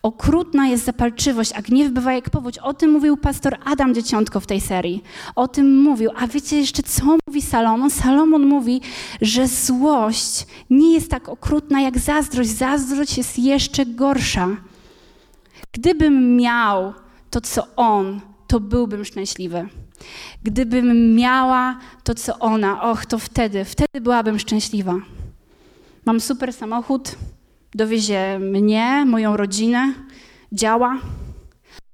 Okrutna 0.04 0.68
jest 0.68 0.86
zapalczywość, 0.86 1.52
a 1.56 1.62
gniew 1.62 1.92
bywa 1.92 2.14
jak 2.14 2.30
powódź. 2.30 2.58
O 2.58 2.74
tym 2.74 2.92
mówił 2.92 3.18
pastor 3.18 3.58
Adam 3.66 3.96
Dzieciątko 3.96 4.40
w 4.40 4.48
tej 4.48 4.62
serii. 4.62 5.04
O 5.36 5.48
tym 5.48 5.82
mówił. 5.82 6.10
A 6.16 6.28
wiecie 6.28 6.58
jeszcze, 6.58 6.84
co 6.84 7.18
mówi 7.28 7.42
Salomon? 7.42 7.90
Salomon 7.90 8.46
mówi, 8.46 8.82
że 9.22 9.48
złość 9.48 10.48
nie 10.70 10.94
jest 10.94 11.12
tak 11.12 11.30
okrutna 11.30 11.82
jak 11.82 12.00
zazdrość. 12.00 12.50
Zazdrość 12.50 13.18
jest 13.18 13.40
jeszcze 13.40 13.86
gorsza. 13.86 14.48
Gdybym 15.72 16.36
miał 16.36 16.94
to, 17.30 17.42
co 17.42 17.68
on, 17.76 18.22
to 18.48 18.60
byłbym 18.60 19.06
szczęśliwy. 19.06 19.68
Gdybym 20.44 21.16
miała 21.16 21.80
to, 22.04 22.16
co 22.16 22.40
ona, 22.40 22.92
och, 22.92 23.06
to 23.06 23.20
wtedy, 23.20 23.66
wtedy 23.66 24.02
byłabym 24.02 24.40
szczęśliwa. 24.40 24.96
Mam 26.06 26.20
super 26.20 26.54
samochód, 26.54 27.16
dowiezie 27.76 28.40
mnie, 28.40 29.06
moją 29.06 29.38
rodzinę, 29.38 29.94
działa, 30.52 30.98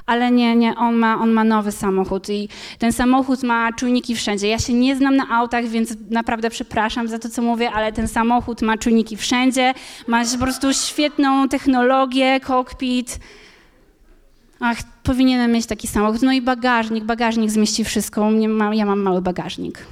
ale 0.06 0.32
nie, 0.32 0.56
nie, 0.56 0.75
on 0.75 0.96
ma, 0.96 1.20
on 1.20 1.32
ma 1.32 1.44
nowy 1.44 1.72
samochód 1.72 2.30
i 2.30 2.50
ten 2.80 2.92
samochód 2.92 3.44
ma 3.44 3.74
czujniki 3.74 4.15
wszędzie. 4.15 4.48
Ja 4.48 4.60
się 4.60 4.74
nie 4.74 4.96
znam 4.96 5.15
na 5.15 5.30
autach, 5.30 5.65
więc 5.65 5.94
naprawdę 6.10 6.50
przepraszam 6.50 7.08
za 7.08 7.20
to, 7.20 7.30
co 7.30 7.42
mówię, 7.42 7.72
ale 7.72 7.92
ten 7.92 8.08
samochód 8.08 8.62
ma 8.62 8.77
czujniki 8.77 9.18
wszędzie, 9.18 9.74
ma 10.08 10.24
po 10.39 10.44
prostu 10.44 10.74
świetną 10.74 11.50
technologię, 11.50 12.39
kokpit, 12.39 13.20
Ach, 14.59 14.77
powinienem 15.03 15.51
mieć 15.51 15.65
taki 15.65 15.88
samochód. 15.88 16.21
No 16.21 16.31
i 16.31 16.41
bagażnik, 16.41 17.03
bagażnik 17.03 17.51
zmieści 17.51 17.85
wszystko. 17.85 18.29
Ma, 18.47 18.75
ja 18.75 18.85
mam 18.85 19.00
mały 19.00 19.21
bagażnik. 19.21 19.85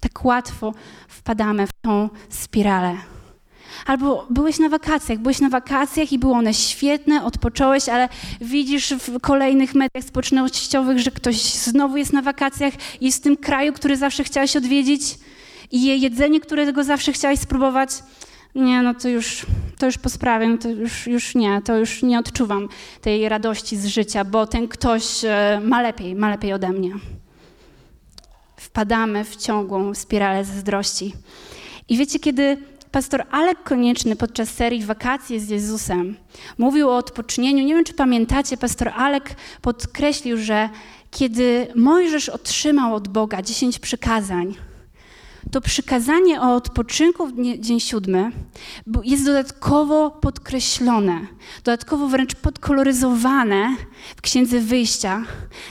Tak 0.00 0.24
łatwo 0.24 0.74
wpadamy 1.08 1.66
w 1.66 1.70
tą 1.82 2.08
spiralę. 2.28 2.96
Albo 3.86 4.26
byłeś 4.30 4.58
na 4.58 4.68
wakacjach, 4.68 5.18
byłeś 5.18 5.40
na 5.40 5.48
wakacjach 5.48 6.12
i 6.12 6.18
były 6.18 6.32
one 6.34 6.54
świetne, 6.54 7.24
odpocząłeś, 7.24 7.88
ale 7.88 8.08
widzisz 8.40 8.94
w 8.94 9.20
kolejnych 9.20 9.74
mediach 9.74 10.04
społecznościowych, 10.04 10.98
że 10.98 11.10
ktoś 11.10 11.42
znowu 11.42 11.96
jest 11.96 12.12
na 12.12 12.22
wakacjach, 12.22 12.74
jest 13.00 13.18
w 13.18 13.20
tym 13.20 13.36
kraju, 13.36 13.72
który 13.72 13.96
zawsze 13.96 14.24
chciałeś 14.24 14.56
odwiedzić 14.56 15.18
i 15.70 15.84
je 15.84 15.96
jedzenie, 15.96 16.40
którego 16.40 16.84
zawsze 16.84 17.12
chciałeś 17.12 17.40
spróbować, 17.40 17.90
nie, 18.54 18.82
no 18.82 18.94
to 18.94 19.08
już, 19.08 19.46
to 19.78 19.86
już 19.86 19.98
po 19.98 20.08
sprawie, 20.08 20.48
no 20.48 20.58
to 20.58 20.68
już, 20.68 21.06
już 21.06 21.34
nie, 21.34 21.62
to 21.64 21.76
już 21.76 22.02
nie 22.02 22.18
odczuwam 22.18 22.68
tej 23.00 23.28
radości 23.28 23.76
z 23.76 23.86
życia, 23.86 24.24
bo 24.24 24.46
ten 24.46 24.68
ktoś 24.68 25.24
e, 25.24 25.60
ma 25.64 25.82
lepiej, 25.82 26.14
ma 26.14 26.30
lepiej 26.30 26.52
ode 26.52 26.68
mnie. 26.68 26.94
Wpadamy 28.56 29.24
w 29.24 29.36
ciągłą 29.36 29.94
spiralę 29.94 30.44
zazdrości. 30.44 31.12
I 31.88 31.96
wiecie, 31.96 32.18
kiedy 32.18 32.56
pastor 32.92 33.24
Alek 33.30 33.62
Konieczny 33.62 34.16
podczas 34.16 34.48
serii 34.48 34.84
Wakacje 34.84 35.40
z 35.40 35.48
Jezusem 35.48 36.16
mówił 36.58 36.88
o 36.88 36.96
odpocznieniu, 36.96 37.64
nie 37.64 37.74
wiem, 37.74 37.84
czy 37.84 37.94
pamiętacie, 37.94 38.56
pastor 38.56 38.88
Alek 38.88 39.36
podkreślił, 39.62 40.36
że 40.36 40.68
kiedy 41.10 41.66
Mojżesz 41.74 42.28
otrzymał 42.28 42.94
od 42.94 43.08
Boga 43.08 43.42
dziesięć 43.42 43.78
przykazań, 43.78 44.54
to 45.50 45.60
przykazanie 45.60 46.40
o 46.40 46.54
odpoczynku 46.54 47.26
w 47.26 47.32
dzień 47.58 47.80
siódmy 47.80 48.32
jest 49.04 49.24
dodatkowo 49.24 50.10
podkreślone, 50.10 51.26
dodatkowo 51.64 52.08
wręcz 52.08 52.34
podkoloryzowane 52.34 53.76
w 54.16 54.20
Księdze 54.20 54.60
Wyjścia. 54.60 55.24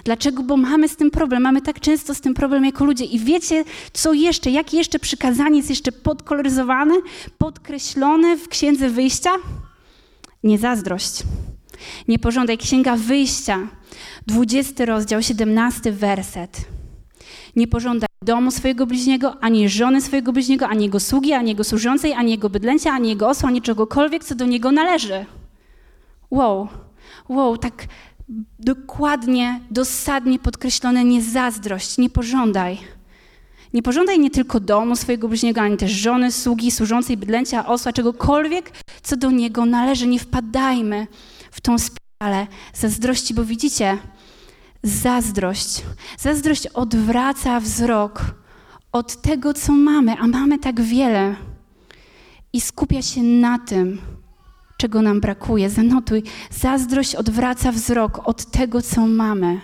Dlaczego? 0.04 0.44
Bo 0.44 0.58
mamy 0.58 0.90
z 0.90 0.96
tym 0.96 1.12
problem, 1.12 1.44
mamy 1.44 1.62
tak 1.62 1.80
często 1.80 2.16
z 2.16 2.22
tym 2.22 2.34
problem 2.34 2.66
jako 2.66 2.86
ludzie. 2.86 3.06
I 3.06 3.20
wiecie, 3.20 3.64
co 3.94 4.14
jeszcze, 4.14 4.52
jakie 4.52 4.78
jeszcze 4.78 5.00
przykazanie 5.00 5.58
jest 5.58 5.70
jeszcze 5.70 5.92
podkoloryzowane, 5.92 6.94
podkreślone 7.38 8.38
w 8.38 8.48
Księdze 8.48 8.90
Wyjścia? 8.90 9.32
Nie 10.44 10.58
zazdrość. 10.58 11.24
Nie. 12.08 12.20
Księga 12.58 12.96
Wyjścia, 12.96 13.68
20 14.28 14.86
rozdział, 14.86 15.22
17 15.22 15.92
werset. 15.92 16.83
Nie 17.56 17.68
pożądaj 17.68 18.08
domu 18.24 18.52
swojego 18.52 18.86
bliźniego, 18.86 19.44
ani 19.44 19.70
żony 19.70 20.02
swojego 20.02 20.34
bliźniego, 20.34 20.68
ani 20.68 20.84
jego 20.84 21.00
sługi, 21.00 21.34
ani 21.34 21.50
jego 21.50 21.64
służącej, 21.64 22.14
ani 22.14 22.32
jego 22.32 22.50
bydlęcia, 22.50 22.92
ani 22.92 23.10
jego 23.10 23.30
osła, 23.30 23.50
ani 23.50 23.62
czegokolwiek, 23.62 24.24
co 24.24 24.36
do 24.36 24.46
niego 24.46 24.72
należy. 24.72 25.26
Wow, 26.32 26.68
wow, 27.30 27.58
tak 27.58 27.86
dokładnie, 28.60 29.60
dosadnie 29.72 30.40
podkreślone 30.40 31.04
nie 31.04 31.22
zazdrość, 31.22 31.98
nie 31.98 32.10
pożądaj. 32.10 32.78
Nie 33.74 33.84
pożądaj 33.84 34.20
nie 34.20 34.30
tylko 34.30 34.60
domu 34.60 34.96
swojego 34.96 35.28
bliźniego, 35.28 35.62
ani 35.62 35.78
też 35.78 35.92
żony, 35.92 36.32
sługi, 36.32 36.72
służącej, 36.72 37.18
bydlęcia, 37.18 37.66
osła, 37.68 37.94
czegokolwiek, 37.94 38.72
co 39.04 39.18
do 39.18 39.32
niego 39.32 39.66
należy. 39.66 40.08
Nie 40.08 40.20
wpadajmy 40.20 41.08
w 41.52 41.62
tą 41.62 41.76
spiralę 41.80 42.48
zazdrości, 42.74 43.34
bo 43.34 43.44
widzicie, 43.44 43.98
zazdrość. 44.84 45.84
Zazdrość 46.18 46.68
odwraca 46.68 47.60
wzrok 47.60 48.36
od 48.92 49.22
tego, 49.22 49.54
co 49.54 49.72
mamy, 49.72 50.16
a 50.20 50.28
mamy 50.28 50.60
tak 50.60 50.82
wiele, 50.82 51.36
i 52.54 52.62
skupia 52.62 53.02
się 53.02 53.24
na 53.24 53.60
tym, 53.60 54.02
czego 54.78 55.02
nam 55.02 55.22
brakuje. 55.22 55.70
Zanotuj, 55.70 56.24
zazdrość 56.50 57.16
odwraca 57.16 57.72
wzrok 57.72 58.28
od 58.28 58.52
tego, 58.52 58.82
co 58.82 59.08
mamy, 59.08 59.62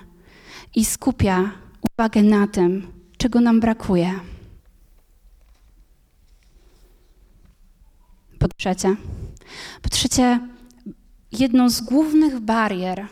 i 0.76 0.86
skupia 0.86 1.52
uwagę 1.92 2.24
na 2.24 2.48
tym, 2.48 2.92
czego 3.18 3.42
nam 3.42 3.60
brakuje. 3.60 4.20
Po 8.40 8.48
trzecie, 8.48 8.96
po 9.82 9.90
trzecie, 9.90 10.40
jedną 11.32 11.70
z 11.70 11.82
głównych 11.82 12.40
barier, 12.40 13.08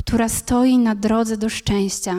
która 0.00 0.28
stoi 0.28 0.78
na 0.78 0.94
drodze 0.94 1.36
do 1.36 1.48
szczęścia. 1.48 2.16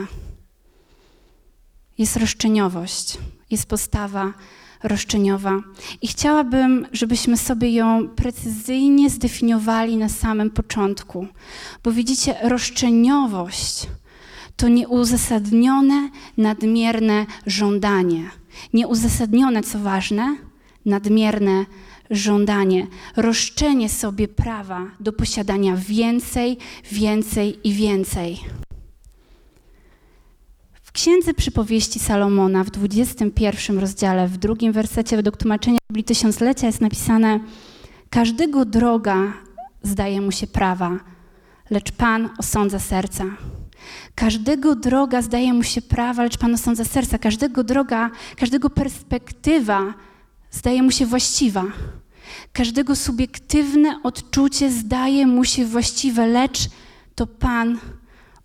Jest 1.97 2.17
roszczeniowość, 2.17 3.17
jest 3.49 3.65
postawa 3.65 4.33
roszczeniowa. 4.83 5.59
I 6.01 6.07
chciałabym, 6.07 6.87
żebyśmy 6.91 7.37
sobie 7.37 7.71
ją 7.71 8.09
precyzyjnie 8.09 9.09
zdefiniowali 9.09 9.97
na 9.97 10.09
samym 10.09 10.49
początku. 10.49 11.27
Bo 11.83 11.91
widzicie, 11.91 12.35
roszczeniowość 12.43 13.87
to 14.55 14.67
nieuzasadnione, 14.67 16.09
nadmierne 16.37 17.25
żądanie. 17.47 18.29
Nieuzasadnione, 18.73 19.63
co 19.63 19.79
ważne, 19.79 20.35
nadmierne 20.85 21.51
żądanie, 21.51 21.90
roszczenie 23.15 23.89
sobie 23.89 24.27
prawa 24.27 24.85
do 24.99 25.13
posiadania 25.13 25.75
więcej, 25.75 26.57
więcej 26.91 27.67
i 27.67 27.73
więcej. 27.73 28.39
W 30.83 30.91
Księdze 30.91 31.33
Przypowieści 31.33 31.99
Salomona 31.99 32.63
w 32.63 32.69
21 32.69 33.79
rozdziale, 33.79 34.27
w 34.27 34.37
drugim 34.37 34.71
wersecie 34.71 35.15
według 35.15 35.37
tłumaczenia 35.37 35.77
Biblii 35.91 36.03
Tysiąclecia 36.03 36.67
jest 36.67 36.81
napisane 36.81 37.39
Każdego 38.09 38.65
droga 38.65 39.33
zdaje 39.83 40.21
mu 40.21 40.31
się 40.31 40.47
prawa, 40.47 40.99
lecz 41.69 41.91
Pan 41.91 42.29
osądza 42.37 42.79
serca. 42.79 43.25
Każdego 44.15 44.75
droga 44.75 45.21
zdaje 45.21 45.53
mu 45.53 45.63
się 45.63 45.81
prawa, 45.81 46.23
lecz 46.23 46.37
Pan 46.37 46.53
osądza 46.53 46.85
serca. 46.85 47.17
Każdego 47.17 47.63
droga, 47.63 48.11
każdego 48.37 48.69
perspektywa 48.69 49.93
zdaje 50.51 50.83
mu 50.83 50.91
się 50.91 51.05
właściwa. 51.05 51.63
Każdego 52.53 52.95
subiektywne 52.95 53.99
odczucie 54.03 54.71
zdaje 54.71 55.27
mu 55.27 55.45
się 55.45 55.65
właściwe, 55.65 56.27
lecz 56.27 56.69
to 57.15 57.27
Pan 57.27 57.79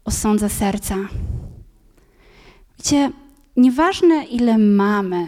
osądza 0.05 0.49
serca. 0.49 0.97
Wiecie, 2.79 3.11
nieważne 3.57 4.25
ile 4.25 4.59
mamy, 4.59 5.27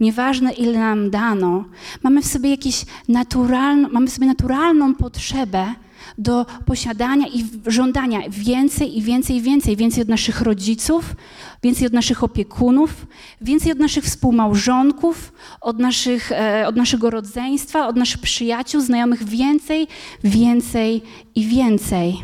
nieważne 0.00 0.52
ile 0.52 0.78
nam 0.78 1.10
dano, 1.10 1.64
mamy 2.02 2.22
w 2.22 2.26
sobie 2.26 2.50
jakieś 2.50 2.84
naturalną, 3.08 3.88
mamy 3.88 4.06
w 4.06 4.12
sobie 4.12 4.26
naturalną 4.26 4.94
potrzebę 4.94 5.74
do 6.18 6.46
posiadania 6.66 7.26
i 7.26 7.44
żądania 7.66 8.20
więcej 8.28 8.98
i 8.98 9.02
więcej 9.02 9.36
i 9.36 9.42
więcej, 9.42 9.76
więcej 9.76 10.02
od 10.02 10.08
naszych 10.08 10.40
rodziców, 10.40 11.16
więcej 11.62 11.86
od 11.86 11.92
naszych 11.92 12.24
opiekunów, 12.24 13.06
więcej 13.40 13.72
od 13.72 13.78
naszych 13.78 14.04
współmałżonków, 14.04 15.32
od, 15.60 15.78
naszych, 15.78 16.32
e, 16.32 16.66
od 16.68 16.76
naszego 16.76 17.10
rodzeństwa, 17.10 17.88
od 17.88 17.96
naszych 17.96 18.20
przyjaciół, 18.20 18.80
znajomych, 18.80 19.24
więcej, 19.24 19.86
więcej 20.24 21.02
i 21.34 21.46
więcej. 21.46 22.16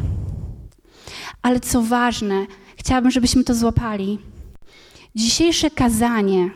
Ale 1.43 1.61
co 1.61 1.83
ważne, 1.83 2.47
chciałabym, 2.77 3.11
żebyśmy 3.11 3.45
to 3.45 3.55
złapali. 3.55 4.19
Dzisiejsze 5.15 5.71
kazanie 5.71 6.51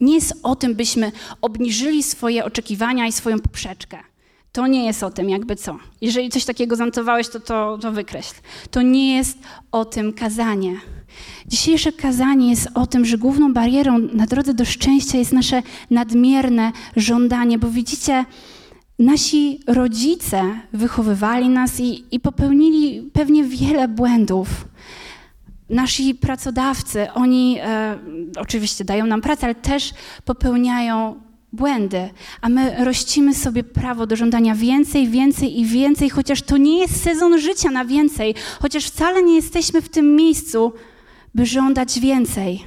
nie 0.00 0.14
jest 0.14 0.34
o 0.42 0.56
tym, 0.56 0.74
byśmy 0.74 1.12
obniżyli 1.42 2.02
swoje 2.02 2.44
oczekiwania 2.44 3.06
i 3.06 3.12
swoją 3.12 3.40
poprzeczkę. 3.40 4.09
To 4.52 4.66
nie 4.66 4.86
jest 4.86 5.02
o 5.02 5.10
tym, 5.10 5.30
jakby 5.30 5.56
co. 5.56 5.78
Jeżeli 6.00 6.30
coś 6.30 6.44
takiego 6.44 6.76
zanotowałeś, 6.76 7.28
to, 7.28 7.40
to, 7.40 7.78
to 7.80 7.92
wykreśl. 7.92 8.34
To 8.70 8.82
nie 8.82 9.16
jest 9.16 9.38
o 9.72 9.84
tym 9.84 10.12
kazanie. 10.12 10.76
Dzisiejsze 11.46 11.92
kazanie 11.92 12.50
jest 12.50 12.68
o 12.74 12.86
tym, 12.86 13.04
że 13.04 13.18
główną 13.18 13.52
barierą 13.52 13.98
na 13.98 14.26
drodze 14.26 14.54
do 14.54 14.64
szczęścia 14.64 15.18
jest 15.18 15.32
nasze 15.32 15.62
nadmierne 15.90 16.72
żądanie, 16.96 17.58
bo 17.58 17.70
widzicie, 17.70 18.24
nasi 18.98 19.60
rodzice 19.66 20.60
wychowywali 20.72 21.48
nas 21.48 21.80
i, 21.80 22.04
i 22.14 22.20
popełnili 22.20 23.10
pewnie 23.12 23.44
wiele 23.44 23.88
błędów. 23.88 24.48
Nasi 25.70 26.14
pracodawcy, 26.14 27.12
oni 27.12 27.58
e, 27.62 27.98
oczywiście 28.38 28.84
dają 28.84 29.06
nam 29.06 29.20
pracę, 29.20 29.44
ale 29.44 29.54
też 29.54 29.92
popełniają 30.24 31.20
błędy, 31.52 32.10
a 32.40 32.48
my 32.48 32.84
rościmy 32.84 33.34
sobie 33.34 33.64
prawo 33.64 34.06
do 34.06 34.16
żądania 34.16 34.54
więcej, 34.54 35.08
więcej 35.08 35.60
i 35.60 35.66
więcej, 35.66 36.10
chociaż 36.10 36.42
to 36.42 36.56
nie 36.56 36.78
jest 36.78 37.02
sezon 37.02 37.38
życia 37.38 37.70
na 37.70 37.84
więcej, 37.84 38.34
chociaż 38.60 38.86
wcale 38.86 39.22
nie 39.22 39.34
jesteśmy 39.34 39.82
w 39.82 39.88
tym 39.88 40.16
miejscu, 40.16 40.72
by 41.34 41.46
żądać 41.46 42.00
więcej. 42.00 42.64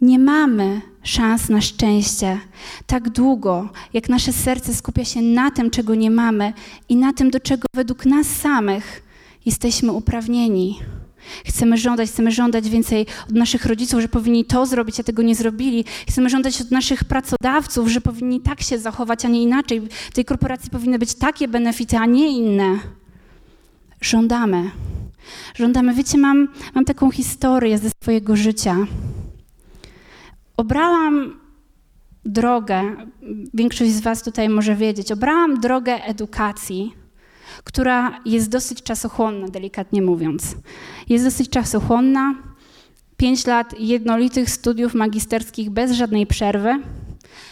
Nie 0.00 0.18
mamy 0.18 0.80
szans 1.02 1.48
na 1.48 1.60
szczęście 1.60 2.40
tak 2.86 3.10
długo, 3.10 3.68
jak 3.92 4.08
nasze 4.08 4.32
serce 4.32 4.74
skupia 4.74 5.04
się 5.04 5.22
na 5.22 5.50
tym, 5.50 5.70
czego 5.70 5.94
nie 5.94 6.10
mamy 6.10 6.52
i 6.88 6.96
na 6.96 7.12
tym, 7.12 7.30
do 7.30 7.40
czego 7.40 7.66
według 7.74 8.06
nas 8.06 8.26
samych 8.26 9.02
jesteśmy 9.46 9.92
uprawnieni. 9.92 10.78
Chcemy 11.46 11.78
żądać, 11.78 12.10
chcemy 12.10 12.30
żądać 12.30 12.68
więcej 12.68 13.06
od 13.28 13.34
naszych 13.34 13.66
rodziców, 13.66 14.00
że 14.00 14.08
powinni 14.08 14.44
to 14.44 14.66
zrobić, 14.66 15.00
a 15.00 15.02
tego 15.02 15.22
nie 15.22 15.34
zrobili. 15.34 15.84
Chcemy 16.08 16.28
żądać 16.28 16.60
od 16.60 16.70
naszych 16.70 17.04
pracodawców, 17.04 17.88
że 17.88 18.00
powinni 18.00 18.40
tak 18.40 18.62
się 18.62 18.78
zachować, 18.78 19.24
a 19.24 19.28
nie 19.28 19.42
inaczej. 19.42 19.80
W 20.10 20.14
tej 20.14 20.24
korporacji 20.24 20.70
powinny 20.70 20.98
być 20.98 21.14
takie 21.14 21.48
benefity, 21.48 21.96
a 21.96 22.06
nie 22.06 22.28
inne. 22.28 22.78
Żądamy. 24.00 24.70
Żądamy. 25.54 25.94
Wiecie, 25.94 26.18
mam, 26.18 26.48
mam 26.74 26.84
taką 26.84 27.10
historię 27.10 27.78
ze 27.78 27.90
swojego 28.02 28.36
życia. 28.36 28.76
Obrałam 30.56 31.40
drogę, 32.24 32.96
większość 33.54 33.90
z 33.90 34.00
Was 34.00 34.22
tutaj 34.22 34.48
może 34.48 34.74
wiedzieć, 34.76 35.12
obrałam 35.12 35.60
drogę 35.60 36.04
edukacji 36.04 37.03
która 37.64 38.20
jest 38.24 38.50
dosyć 38.50 38.82
czasochłonna, 38.82 39.48
delikatnie 39.48 40.02
mówiąc. 40.02 40.56
Jest 41.08 41.24
dosyć 41.24 41.48
czasochłonna. 41.48 42.34
Pięć 43.16 43.46
lat 43.46 43.80
jednolitych 43.80 44.50
studiów 44.50 44.94
magisterskich 44.94 45.70
bez 45.70 45.92
żadnej 45.92 46.26
przerwy, 46.26 46.80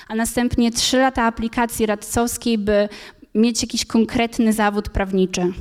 a 0.09 0.15
następnie 0.15 0.71
trzy 0.71 0.99
lata 0.99 1.23
aplikacji 1.23 1.87
radcowskiej, 1.87 2.59
by 2.59 2.89
mieć 3.35 3.63
jakiś 3.63 3.85
konkretny 3.85 4.53
zawód 4.53 4.89
prawniczy. 4.89 5.53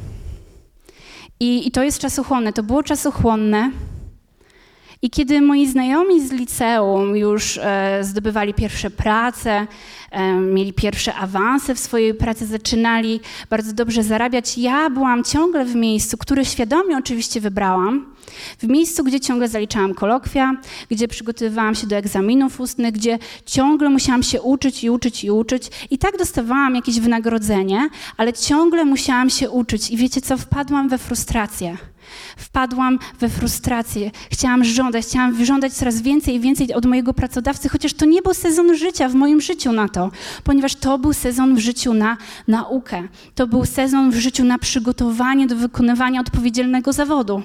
I, 1.40 1.68
I, 1.68 1.72
to 1.72 1.84
jest 1.84 2.00
czasochłonne. 2.00 2.54
To 2.54 2.64
było 2.64 2.84
czasochłonne. 2.84 3.72
I 5.04 5.10
kiedy 5.10 5.42
moi 5.42 5.68
znajomi 5.68 6.28
z 6.28 6.32
liceum 6.32 7.16
już 7.16 7.58
e, 7.58 8.00
zdobywali 8.04 8.54
pierwsze 8.54 8.90
prace, 8.90 9.68
mieli 10.42 10.74
pierwsze 10.74 11.16
awanse 11.16 11.76
w 11.76 11.80
swojej 11.80 12.14
pracy, 12.14 12.46
zaczynali 12.46 13.20
bardzo 13.50 13.74
dobrze 13.74 14.04
zarabiać. 14.04 14.58
Ja 14.58 14.90
byłam 14.90 15.24
ciągle 15.24 15.66
w 15.66 15.76
miejscu, 15.76 16.18
które 16.18 16.46
świadomie 16.46 16.98
oczywiście 16.98 17.42
wybrałam, 17.42 18.14
w 18.60 18.68
miejscu, 18.68 19.04
gdzie 19.04 19.20
ciągle 19.20 19.48
zaliczałam 19.48 19.94
kolokwia, 19.94 20.56
gdzie 20.90 21.08
przygotowywałam 21.08 21.76
się 21.76 21.88
do 21.88 21.96
egzaminów 21.96 22.60
ustnych, 22.60 22.94
gdzie 22.94 23.20
ciągle 23.46 23.90
musiałam 23.90 24.24
się 24.24 24.42
uczyć 24.42 24.84
i 24.84 24.90
uczyć 24.90 25.24
i 25.24 25.32
uczyć. 25.32 25.70
I 25.90 25.98
tak 25.98 26.18
dostawałam 26.18 26.76
jakieś 26.76 27.00
wynagrodzenie, 27.00 27.90
ale 28.18 28.34
ciągle 28.34 28.86
musiałam 28.86 29.30
się 29.30 29.50
uczyć. 29.50 29.92
I 29.92 29.98
wiecie 29.98 30.22
co? 30.22 30.38
Wpadłam 30.38 30.90
we 30.90 30.98
frustrację. 30.98 31.78
Wpadłam 32.38 33.00
we 33.20 33.30
frustrację. 33.30 34.12
Chciałam 34.32 34.64
żądać, 34.64 35.06
chciałam 35.06 35.34
wyżądać 35.34 35.74
coraz 35.74 36.02
więcej 36.02 36.36
i 36.36 36.40
więcej 36.40 36.74
od 36.74 36.86
mojego 36.86 37.14
pracodawcy, 37.14 37.70
chociaż 37.70 37.94
to 37.94 38.06
nie 38.06 38.22
był 38.22 38.34
sezon 38.34 38.76
życia 38.78 39.10
w 39.10 39.14
moim 39.14 39.42
życiu 39.42 39.72
na 39.72 39.90
to, 39.90 40.12
ponieważ 40.44 40.76
to 40.76 40.98
był 40.98 41.14
sezon 41.14 41.56
w 41.56 41.60
życiu 41.60 41.94
na 41.94 42.18
naukę. 42.48 43.04
To 43.36 43.48
był 43.48 43.66
sezon 43.66 44.12
w 44.12 44.16
życiu 44.16 44.44
na 44.44 44.58
przygotowanie 44.58 45.48
do 45.48 45.56
wykonywania 45.56 46.22
odpowiedzialnego 46.22 46.94
zawodu. 46.94 47.42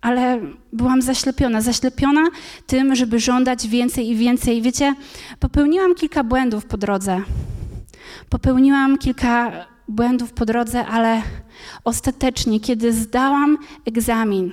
Ale 0.00 0.40
byłam 0.72 1.02
zaślepiona, 1.02 1.60
zaślepiona 1.60 2.26
tym, 2.66 2.94
żeby 2.94 3.20
żądać 3.20 3.68
więcej 3.68 4.10
i 4.10 4.16
więcej. 4.16 4.62
Wiecie, 4.62 4.94
popełniłam 5.40 5.94
kilka 5.94 6.24
błędów 6.24 6.66
po 6.66 6.76
drodze. 6.76 7.22
Popełniłam 8.28 8.98
kilka 8.98 9.52
błędów 9.88 10.32
po 10.32 10.46
drodze, 10.46 10.86
ale 10.86 11.22
ostatecznie, 11.84 12.60
kiedy 12.60 12.92
zdałam 12.92 13.58
egzamin, 13.86 14.52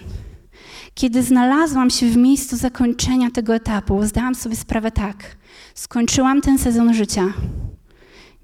kiedy 0.94 1.24
znalazłam 1.24 1.90
się 1.90 2.06
w 2.06 2.18
miejscu 2.18 2.58
zakończenia 2.58 3.32
tego 3.32 3.56
etapu, 3.56 4.04
zdałam 4.04 4.36
sobie 4.36 4.56
sprawę 4.56 4.92
tak. 4.92 5.36
Skończyłam 5.76 6.42
ten 6.42 6.58
sezon 6.58 6.94
życia. 6.94 7.34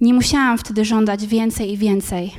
Nie 0.02 0.14
musiałam 0.14 0.58
wtedy 0.58 0.86
żądać 0.86 1.28
więcej 1.28 1.74
i 1.74 1.78
więcej. 1.78 2.32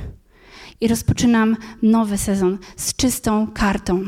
I 0.81 0.87
rozpoczynam 0.87 1.57
nowy 1.81 2.17
sezon 2.17 2.57
z 2.77 2.95
czystą 2.95 3.47
kartą. 3.53 4.05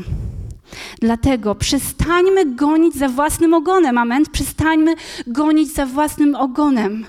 Dlatego 1.00 1.54
przestańmy 1.54 2.54
gonić 2.54 2.94
za 2.94 3.08
własnym 3.08 3.54
ogonem, 3.54 3.98
amen? 3.98 4.24
Przestańmy 4.32 4.94
gonić 5.26 5.74
za 5.74 5.86
własnym 5.86 6.34
ogonem. 6.34 7.06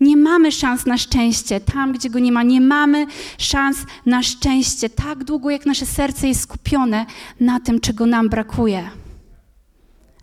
Nie 0.00 0.16
mamy 0.16 0.52
szans 0.52 0.86
na 0.86 0.98
szczęście 0.98 1.60
tam, 1.60 1.92
gdzie 1.92 2.10
go 2.10 2.18
nie 2.18 2.32
ma. 2.32 2.42
Nie 2.42 2.60
mamy 2.60 3.06
szans 3.38 3.78
na 4.06 4.22
szczęście 4.22 4.90
tak 4.90 5.24
długo, 5.24 5.50
jak 5.50 5.66
nasze 5.66 5.86
serce 5.86 6.28
jest 6.28 6.40
skupione 6.40 7.06
na 7.40 7.60
tym, 7.60 7.80
czego 7.80 8.06
nam 8.06 8.28
brakuje. 8.28 8.90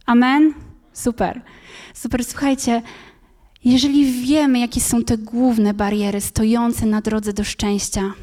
Amen? 0.05 0.53
Super. 0.93 1.41
Super. 1.93 2.25
Słuchajcie, 2.25 2.81
jeżeli 3.63 4.21
wiemy, 4.25 4.59
jakie 4.59 4.81
są 4.81 5.03
te 5.03 5.17
główne 5.17 5.73
bariery 5.73 6.21
stojące 6.21 6.85
na 6.85 7.01
drodze 7.01 7.33
do 7.33 7.43
szczęścia, 7.43 8.13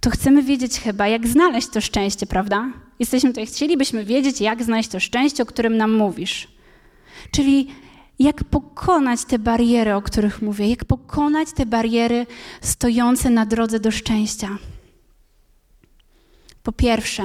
to 0.00 0.10
chcemy 0.10 0.42
wiedzieć 0.42 0.80
chyba, 0.80 1.08
jak 1.08 1.28
znaleźć 1.28 1.68
to 1.68 1.80
szczęście, 1.80 2.26
prawda? 2.26 2.72
Jesteśmy 2.98 3.30
tutaj, 3.30 3.46
chcielibyśmy 3.46 4.04
wiedzieć, 4.04 4.40
jak 4.40 4.62
znaleźć 4.62 4.88
to 4.88 5.00
szczęście, 5.00 5.42
o 5.42 5.46
którym 5.46 5.76
nam 5.76 5.92
mówisz. 5.92 6.48
Czyli 7.30 7.68
jak 8.20 8.44
pokonać 8.44 9.24
te 9.24 9.38
bariery, 9.38 9.94
o 9.94 10.02
których 10.02 10.42
mówię, 10.42 10.68
jak 10.68 10.84
pokonać 10.84 11.52
te 11.52 11.66
bariery 11.66 12.26
stojące 12.60 13.30
na 13.30 13.46
drodze 13.46 13.80
do 13.80 13.90
szczęścia. 13.90 14.58
Po 16.62 16.72
pierwsze, 16.72 17.22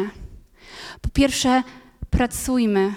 po 1.02 1.10
pierwsze, 1.10 1.64
pracujmy 2.10 2.94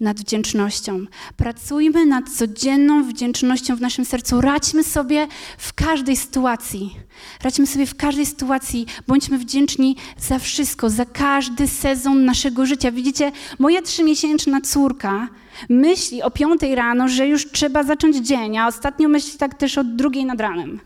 nad 0.00 0.20
wdzięcznością. 0.20 1.06
Pracujmy 1.36 2.06
nad 2.06 2.30
codzienną 2.30 3.04
wdzięcznością 3.04 3.76
w 3.76 3.80
naszym 3.80 4.04
sercu. 4.04 4.40
Radźmy 4.40 4.84
sobie 4.84 5.28
w 5.58 5.72
każdej 5.72 6.16
sytuacji. 6.16 6.96
Radźmy 7.42 7.66
sobie 7.66 7.86
w 7.86 7.96
każdej 7.96 8.26
sytuacji. 8.26 8.86
Bądźmy 9.06 9.38
wdzięczni 9.38 9.96
za 10.18 10.38
wszystko, 10.38 10.90
za 10.90 11.04
każdy 11.04 11.68
sezon 11.68 12.24
naszego 12.24 12.66
życia. 12.66 12.92
Widzicie, 12.92 13.32
moja 13.58 13.82
trzymiesięczna 13.82 14.60
córka 14.60 15.28
myśli 15.68 16.22
o 16.22 16.30
piątej 16.30 16.74
rano, 16.74 17.08
że 17.08 17.28
już 17.28 17.50
trzeba 17.50 17.82
zacząć 17.82 18.16
dzień, 18.16 18.58
a 18.58 18.66
ostatnio 18.66 19.08
myśli 19.08 19.38
tak 19.38 19.54
też 19.54 19.78
od 19.78 19.96
drugiej 19.96 20.24
nad 20.24 20.40
ranem. 20.40 20.80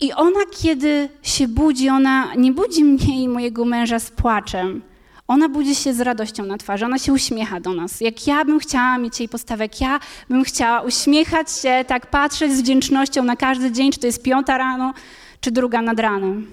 I 0.00 0.12
ona, 0.12 0.40
kiedy 0.60 1.08
się 1.22 1.48
budzi, 1.48 1.88
ona 1.88 2.34
nie 2.34 2.52
budzi 2.52 2.84
mnie 2.84 3.22
i 3.22 3.28
mojego 3.28 3.64
męża 3.64 3.98
z 3.98 4.10
płaczem. 4.10 4.82
Ona 5.28 5.48
budzi 5.48 5.74
się 5.74 5.94
z 5.94 6.00
radością 6.00 6.44
na 6.44 6.58
twarzy, 6.58 6.84
ona 6.84 6.98
się 6.98 7.12
uśmiecha 7.12 7.60
do 7.60 7.74
nas. 7.74 8.00
Jak 8.00 8.26
ja 8.26 8.44
bym 8.44 8.58
chciała 8.58 8.98
mieć 8.98 9.20
jej 9.20 9.28
postawę, 9.28 9.64
jak 9.64 9.80
ja 9.80 10.00
bym 10.28 10.44
chciała 10.44 10.80
uśmiechać 10.80 11.52
się, 11.52 11.84
tak 11.86 12.06
patrzeć 12.06 12.52
z 12.52 12.60
wdzięcznością 12.60 13.24
na 13.24 13.36
każdy 13.36 13.72
dzień, 13.72 13.92
czy 13.92 14.00
to 14.00 14.06
jest 14.06 14.22
piąta 14.22 14.58
rano, 14.58 14.94
czy 15.40 15.50
druga 15.50 15.82
nad 15.82 16.00
ranem. 16.00 16.46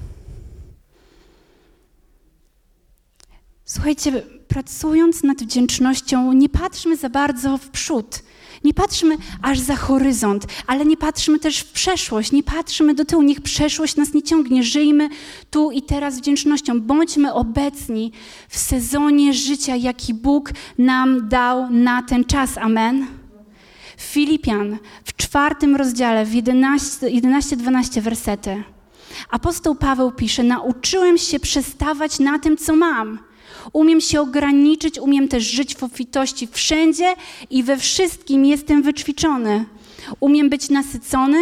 Słuchajcie, 3.65 4.11
pracując 4.49 5.23
nad 5.23 5.43
wdzięcznością, 5.43 6.33
nie 6.33 6.49
patrzmy 6.49 6.97
za 6.97 7.09
bardzo 7.09 7.57
w 7.57 7.69
przód. 7.69 8.19
Nie 8.63 8.73
patrzmy 8.73 9.17
aż 9.41 9.59
za 9.59 9.75
horyzont, 9.75 10.47
ale 10.67 10.85
nie 10.85 10.97
patrzmy 10.97 11.39
też 11.39 11.59
w 11.59 11.71
przeszłość, 11.71 12.31
nie 12.31 12.43
patrzmy 12.43 12.93
do 12.93 13.05
tyłu. 13.05 13.21
Niech 13.21 13.41
przeszłość 13.41 13.95
nas 13.95 14.13
nie 14.13 14.23
ciągnie. 14.23 14.63
Żyjmy 14.63 15.09
tu 15.51 15.71
i 15.71 15.81
teraz 15.81 16.17
wdzięcznością. 16.17 16.81
Bądźmy 16.81 17.33
obecni 17.33 18.11
w 18.49 18.57
sezonie 18.57 19.33
życia, 19.33 19.75
jaki 19.75 20.13
Bóg 20.13 20.51
nam 20.77 21.29
dał 21.29 21.69
na 21.69 22.03
ten 22.03 22.23
czas. 22.25 22.57
Amen. 22.57 23.07
Filipian 23.97 24.77
w 25.05 25.15
czwartym 25.15 25.75
rozdziale, 25.75 26.25
w 26.25 26.33
11-12 26.33 28.01
wersety. 28.01 28.63
Apostoł 29.29 29.75
Paweł 29.75 30.11
pisze: 30.11 30.43
Nauczyłem 30.43 31.17
się 31.17 31.39
przestawać 31.39 32.19
na 32.19 32.39
tym, 32.39 32.57
co 32.57 32.75
mam 32.75 33.28
Umiem 33.73 34.01
się 34.01 34.21
ograniczyć, 34.21 34.99
umiem 34.99 35.27
też 35.27 35.43
żyć 35.43 35.75
w 35.75 35.83
obfitości 35.83 36.47
wszędzie 36.51 37.15
i 37.49 37.63
we 37.63 37.77
wszystkim 37.77 38.45
jestem 38.45 38.81
wyćwiczony. 38.81 39.65
Umiem 40.19 40.49
być 40.49 40.69
nasycony, 40.69 41.37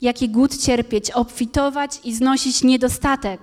jak 0.00 0.22
i 0.22 0.28
głód 0.28 0.56
cierpieć, 0.56 1.10
obfitować 1.10 2.00
i 2.04 2.14
znosić 2.14 2.62
niedostatek. 2.62 3.40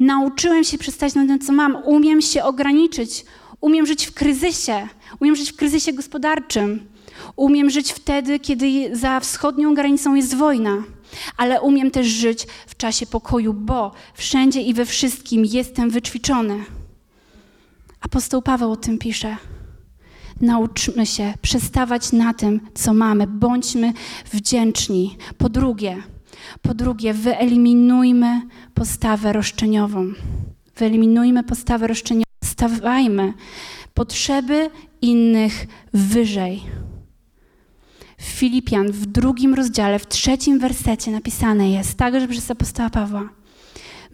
Nauczyłem 0.00 0.64
się 0.64 0.78
przestać 0.78 1.14
na 1.14 1.26
tym, 1.26 1.38
co 1.38 1.52
mam. 1.52 1.76
Umiem 1.84 2.22
się 2.22 2.44
ograniczyć. 2.44 3.24
Umiem 3.60 3.86
żyć 3.86 4.06
w 4.06 4.14
kryzysie. 4.14 4.88
Umiem 5.20 5.36
żyć 5.36 5.52
w 5.52 5.56
kryzysie 5.56 5.92
gospodarczym. 5.92 6.86
Umiem 7.36 7.70
żyć 7.70 7.92
wtedy, 7.92 8.38
kiedy 8.38 8.96
za 8.96 9.20
wschodnią 9.20 9.74
granicą 9.74 10.14
jest 10.14 10.34
wojna. 10.34 10.82
Ale 11.36 11.60
umiem 11.60 11.90
też 11.90 12.06
żyć 12.06 12.46
w 12.66 12.76
czasie 12.76 13.06
pokoju, 13.06 13.52
bo 13.52 13.92
wszędzie 14.14 14.62
i 14.62 14.74
we 14.74 14.84
wszystkim 14.84 15.44
jestem 15.44 15.90
wyćwiczony. 15.90 16.64
Apostoł 18.04 18.42
Paweł 18.42 18.72
o 18.72 18.76
tym 18.76 18.98
pisze. 18.98 19.36
Nauczmy 20.40 21.06
się 21.06 21.34
przestawać 21.42 22.12
na 22.12 22.34
tym, 22.34 22.60
co 22.74 22.94
mamy. 22.94 23.26
Bądźmy 23.26 23.92
wdzięczni. 24.32 25.16
Po 25.38 25.48
drugie, 25.48 26.02
po 26.62 26.74
drugie, 26.74 27.14
wyeliminujmy 27.14 28.42
postawę 28.74 29.32
roszczeniową. 29.32 30.12
Wyeliminujmy 30.76 31.44
postawę 31.44 31.86
roszczeniową. 31.86 32.24
Stawajmy 32.44 33.32
potrzeby 33.94 34.70
innych 35.02 35.66
wyżej. 35.92 36.62
W 38.18 38.24
Filipian 38.24 38.92
w 38.92 39.06
drugim 39.06 39.54
rozdziale, 39.54 39.98
w 39.98 40.08
trzecim 40.08 40.58
wersecie 40.58 41.10
napisane 41.10 41.70
jest, 41.70 41.98
także 41.98 42.28
przez 42.28 42.50
apostoła 42.50 42.90
Pawła. 42.90 43.28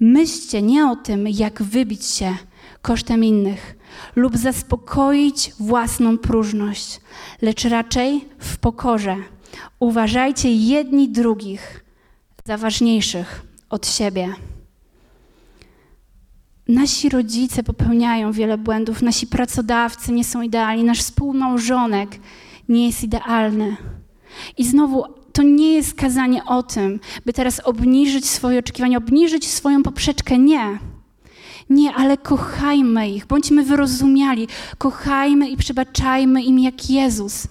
Myślcie 0.00 0.62
nie 0.62 0.86
o 0.86 0.96
tym, 0.96 1.28
jak 1.28 1.62
wybić 1.62 2.04
się 2.04 2.36
kosztem 2.82 3.24
innych, 3.24 3.76
lub 4.16 4.36
zaspokoić 4.36 5.52
własną 5.60 6.18
próżność, 6.18 7.00
lecz 7.42 7.64
raczej 7.64 8.24
w 8.38 8.58
pokorze. 8.58 9.16
Uważajcie 9.80 10.52
jedni 10.52 11.08
drugich 11.08 11.84
za 12.44 12.56
ważniejszych 12.56 13.42
od 13.70 13.86
siebie. 13.86 14.34
Nasi 16.68 17.08
rodzice 17.08 17.62
popełniają 17.62 18.32
wiele 18.32 18.58
błędów, 18.58 19.02
nasi 19.02 19.26
pracodawcy 19.26 20.12
nie 20.12 20.24
są 20.24 20.42
idealni, 20.42 20.84
nasz 20.84 20.98
współmałżonek 20.98 22.10
nie 22.68 22.86
jest 22.86 23.02
idealny. 23.02 23.76
I 24.58 24.64
znowu 24.64 25.04
to 25.32 25.42
nie 25.42 25.72
jest 25.72 25.94
kazanie 25.94 26.44
o 26.44 26.62
tym, 26.62 27.00
by 27.26 27.32
teraz 27.32 27.60
obniżyć 27.60 28.28
swoje 28.28 28.58
oczekiwania, 28.58 28.98
obniżyć 28.98 29.48
swoją 29.48 29.82
poprzeczkę. 29.82 30.38
Nie. 30.38 30.78
Nie, 31.70 31.94
ale 31.94 32.16
kochajmy 32.16 33.10
ich, 33.10 33.26
bądźmy 33.26 33.64
wyrozumiali, 33.64 34.48
kochajmy 34.78 35.48
i 35.48 35.56
przebaczajmy 35.56 36.42
im 36.42 36.58
jak 36.58 36.90
Jezus. 36.90 37.46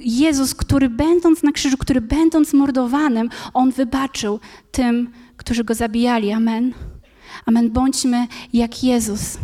Jezus, 0.00 0.54
który 0.54 0.88
będąc 0.88 1.42
na 1.42 1.52
krzyżu, 1.52 1.76
który 1.76 2.00
będąc 2.00 2.52
mordowanym, 2.52 3.28
On 3.54 3.70
wybaczył 3.70 4.40
tym, 4.70 5.10
którzy 5.36 5.64
Go 5.64 5.74
zabijali. 5.74 6.32
Amen. 6.32 6.72
Amen. 7.46 7.70
Bądźmy 7.70 8.26
jak 8.52 8.84
Jezus. 8.84 9.38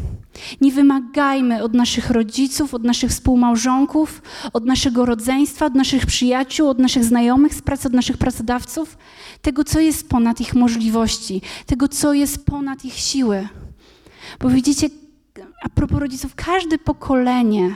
Nie 0.60 0.72
wymagajmy 0.72 1.62
od 1.62 1.74
naszych 1.74 2.10
rodziców, 2.10 2.74
od 2.74 2.84
naszych 2.84 3.10
współmałżonków, 3.10 4.22
od 4.52 4.64
naszego 4.64 5.06
rodzeństwa, 5.06 5.66
od 5.66 5.74
naszych 5.74 6.06
przyjaciół, 6.06 6.68
od 6.68 6.78
naszych 6.78 7.04
znajomych 7.04 7.54
z 7.54 7.62
pracy, 7.62 7.88
od 7.88 7.94
naszych 7.94 8.18
pracodawców 8.18 8.98
tego, 9.42 9.64
co 9.64 9.80
jest 9.80 10.08
ponad 10.08 10.40
ich 10.40 10.54
możliwości, 10.54 11.42
tego, 11.66 11.88
co 11.88 12.12
jest 12.12 12.46
ponad 12.46 12.84
ich 12.84 12.94
siły. 12.94 13.48
Bo 14.40 14.48
widzicie, 14.48 14.88
a 15.62 15.68
propos 15.68 16.00
rodziców, 16.00 16.34
każde 16.34 16.78
pokolenie 16.78 17.74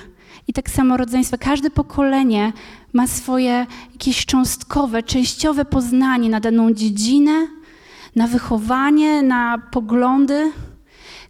i 0.48 0.52
tak 0.52 0.70
samo 0.70 0.96
rodzeństwo, 0.96 1.36
każde 1.40 1.70
pokolenie 1.70 2.52
ma 2.92 3.06
swoje 3.06 3.66
jakieś 3.92 4.26
cząstkowe, 4.26 5.02
częściowe 5.02 5.64
poznanie 5.64 6.30
na 6.30 6.40
daną 6.40 6.72
dziedzinę, 6.72 7.48
na 8.16 8.26
wychowanie, 8.26 9.22
na 9.22 9.58
poglądy. 9.58 10.52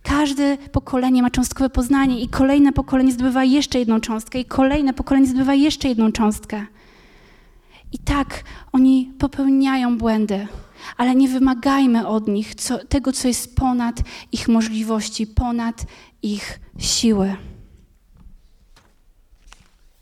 Każde 0.02 0.56
pokolenie 0.72 1.22
ma 1.22 1.30
cząstkowe 1.30 1.70
poznanie 1.70 2.20
i 2.20 2.28
kolejne 2.28 2.72
pokolenie 2.72 3.12
zdobywa 3.12 3.44
jeszcze 3.44 3.78
jedną 3.78 4.00
cząstkę 4.00 4.40
i 4.40 4.44
kolejne 4.44 4.94
pokolenie 4.94 5.26
zdobywa 5.26 5.54
jeszcze 5.54 5.88
jedną 5.88 6.12
cząstkę. 6.12 6.66
I 7.92 7.98
tak 7.98 8.44
oni 8.72 9.12
popełniają 9.18 9.98
błędy 9.98 10.46
ale 10.96 11.14
nie 11.14 11.28
wymagajmy 11.28 12.06
od 12.06 12.28
nich 12.28 12.54
co, 12.54 12.84
tego, 12.84 13.12
co 13.12 13.28
jest 13.28 13.56
ponad 13.56 14.02
ich 14.32 14.48
możliwości, 14.48 15.26
ponad 15.26 15.86
ich 16.22 16.60
siły. 16.78 17.36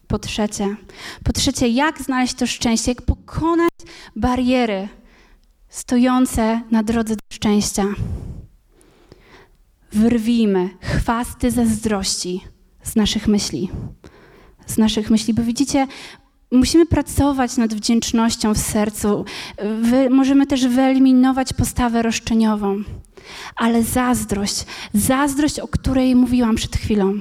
Po 0.07 0.19
trzecie, 0.19 0.77
po 1.25 1.33
trzecie, 1.33 1.69
jak 1.69 2.03
znaleźć 2.03 2.35
to 2.35 2.47
szczęście, 2.47 2.91
jak 2.91 3.03
pokonać 3.03 3.71
bariery 4.17 4.89
stojące 5.69 6.61
na 6.71 6.83
drodze 6.83 7.15
do 7.17 7.23
szczęścia. 7.33 7.85
Wyrwijmy 9.93 10.69
chwasty 10.81 11.51
zazdrości 11.51 12.45
z 12.83 12.97
naszych 12.97 13.29
myśli. 13.29 13.71
Z 14.67 14.79
naszych 14.79 15.11
myśli, 15.11 15.35
bo 15.35 15.43
widzicie, 15.43 15.87
Musimy 16.57 16.87
pracować 16.87 17.57
nad 17.57 17.75
wdzięcznością 17.75 18.55
w 18.55 18.59
sercu. 18.59 19.25
Wy, 19.81 20.11
możemy 20.11 20.47
też 20.47 20.67
wyeliminować 20.67 21.53
postawę 21.53 22.03
roszczeniową. 22.03 22.83
Ale 23.57 23.83
zazdrość, 23.83 24.65
zazdrość, 24.95 25.61
o 25.61 25.69
której 25.69 26.17
mówiłam 26.17 26.57
przed 26.57 26.77
chwilą, 26.77 27.15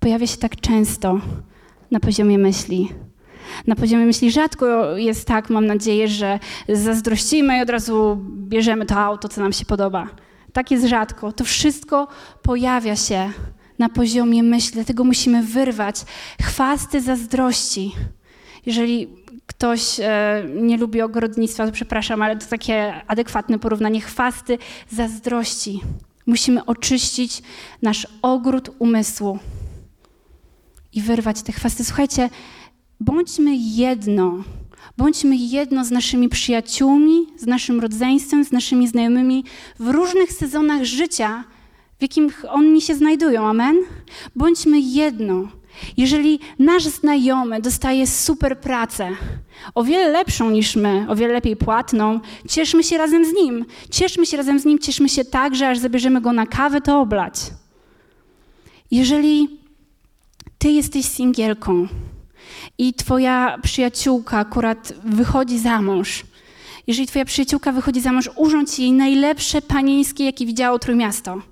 pojawia 0.00 0.26
się 0.26 0.36
tak 0.36 0.56
często 0.56 1.20
na 1.90 2.00
poziomie 2.00 2.38
myśli. 2.38 2.88
Na 3.66 3.74
poziomie 3.74 4.06
myśli 4.06 4.30
rzadko 4.30 4.96
jest 4.96 5.26
tak, 5.26 5.50
mam 5.50 5.66
nadzieję, 5.66 6.08
że 6.08 6.38
zazdrościmy 6.68 7.58
i 7.58 7.62
od 7.62 7.70
razu 7.70 8.18
bierzemy 8.32 8.86
to 8.86 8.96
auto, 8.96 9.28
co 9.28 9.40
nam 9.40 9.52
się 9.52 9.64
podoba. 9.64 10.08
Tak 10.52 10.70
jest 10.70 10.86
rzadko. 10.86 11.32
To 11.32 11.44
wszystko 11.44 12.08
pojawia 12.42 12.96
się 12.96 13.32
na 13.78 13.88
poziomie 13.88 14.42
myśli, 14.42 14.72
dlatego 14.72 15.04
musimy 15.04 15.42
wyrwać 15.42 16.04
chwasty 16.42 17.00
zazdrości. 17.00 17.92
Jeżeli 18.66 19.08
ktoś 19.46 20.00
e, 20.00 20.44
nie 20.54 20.76
lubi 20.76 21.02
ogrodnictwa, 21.02 21.66
to 21.66 21.72
przepraszam, 21.72 22.22
ale 22.22 22.36
to 22.36 22.46
takie 22.46 22.94
adekwatne 23.06 23.58
porównanie 23.58 24.00
chwasty 24.00 24.58
zazdrości. 24.90 25.80
Musimy 26.26 26.64
oczyścić 26.64 27.42
nasz 27.82 28.06
ogród 28.22 28.70
umysłu 28.78 29.38
i 30.92 31.00
wyrwać 31.00 31.42
te 31.42 31.52
chwasty. 31.52 31.84
Słuchajcie, 31.84 32.30
bądźmy 33.00 33.56
jedno. 33.56 34.44
Bądźmy 34.96 35.36
jedno 35.36 35.84
z 35.84 35.90
naszymi 35.90 36.28
przyjaciółmi, 36.28 37.26
z 37.36 37.46
naszym 37.46 37.80
rodzeństwem, 37.80 38.44
z 38.44 38.52
naszymi 38.52 38.88
znajomymi 38.88 39.44
w 39.78 39.88
różnych 39.88 40.32
sezonach 40.32 40.84
życia, 40.84 41.44
w 41.98 42.02
jakim 42.02 42.30
oni 42.48 42.82
się 42.82 42.94
znajdują. 42.94 43.46
Amen? 43.46 43.76
Bądźmy 44.36 44.80
jedno. 44.80 45.48
Jeżeli 45.96 46.40
nasz 46.58 46.84
znajomy 46.84 47.60
dostaje 47.60 48.06
super 48.06 48.60
pracę, 48.60 49.10
o 49.74 49.84
wiele 49.84 50.08
lepszą 50.08 50.50
niż 50.50 50.76
my, 50.76 51.06
o 51.08 51.16
wiele 51.16 51.32
lepiej 51.32 51.56
płatną, 51.56 52.20
cieszmy 52.48 52.84
się 52.84 52.98
razem 52.98 53.24
z 53.24 53.32
nim. 53.32 53.64
Cieszmy 53.90 54.26
się 54.26 54.36
razem 54.36 54.58
z 54.58 54.64
nim, 54.64 54.78
cieszmy 54.78 55.08
się 55.08 55.24
tak, 55.24 55.56
że 55.56 55.68
aż 55.68 55.78
zabierzemy 55.78 56.20
go 56.20 56.32
na 56.32 56.46
kawę, 56.46 56.80
to 56.80 57.00
oblać. 57.00 57.34
Jeżeli 58.90 59.48
ty 60.58 60.70
jesteś 60.70 61.06
singielką 61.06 61.88
i 62.78 62.94
twoja 62.94 63.58
przyjaciółka 63.62 64.38
akurat 64.38 64.92
wychodzi 65.04 65.58
za 65.58 65.82
mąż, 65.82 66.24
jeżeli 66.86 67.06
twoja 67.06 67.24
przyjaciółka 67.24 67.72
wychodzi 67.72 68.00
za 68.00 68.12
mąż, 68.12 68.30
urządź 68.36 68.78
jej 68.78 68.92
najlepsze 68.92 69.62
panieńskie, 69.62 70.24
jakie 70.24 70.46
widziało 70.46 70.78
Trójmiasto. 70.78 71.42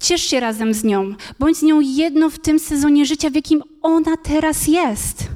Ciesz 0.00 0.22
się 0.22 0.40
razem 0.40 0.74
z 0.74 0.84
nią. 0.84 1.14
Bądź 1.38 1.56
z 1.56 1.62
nią 1.62 1.80
jedno 1.80 2.30
w 2.30 2.38
tym 2.38 2.58
sezonie 2.58 3.06
życia, 3.06 3.30
w 3.30 3.34
jakim 3.34 3.62
ona 3.82 4.16
teraz 4.16 4.68
jest. 4.68 5.28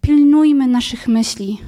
Pilnujmy 0.00 0.66
naszych 0.66 1.08
myśli. 1.08 1.60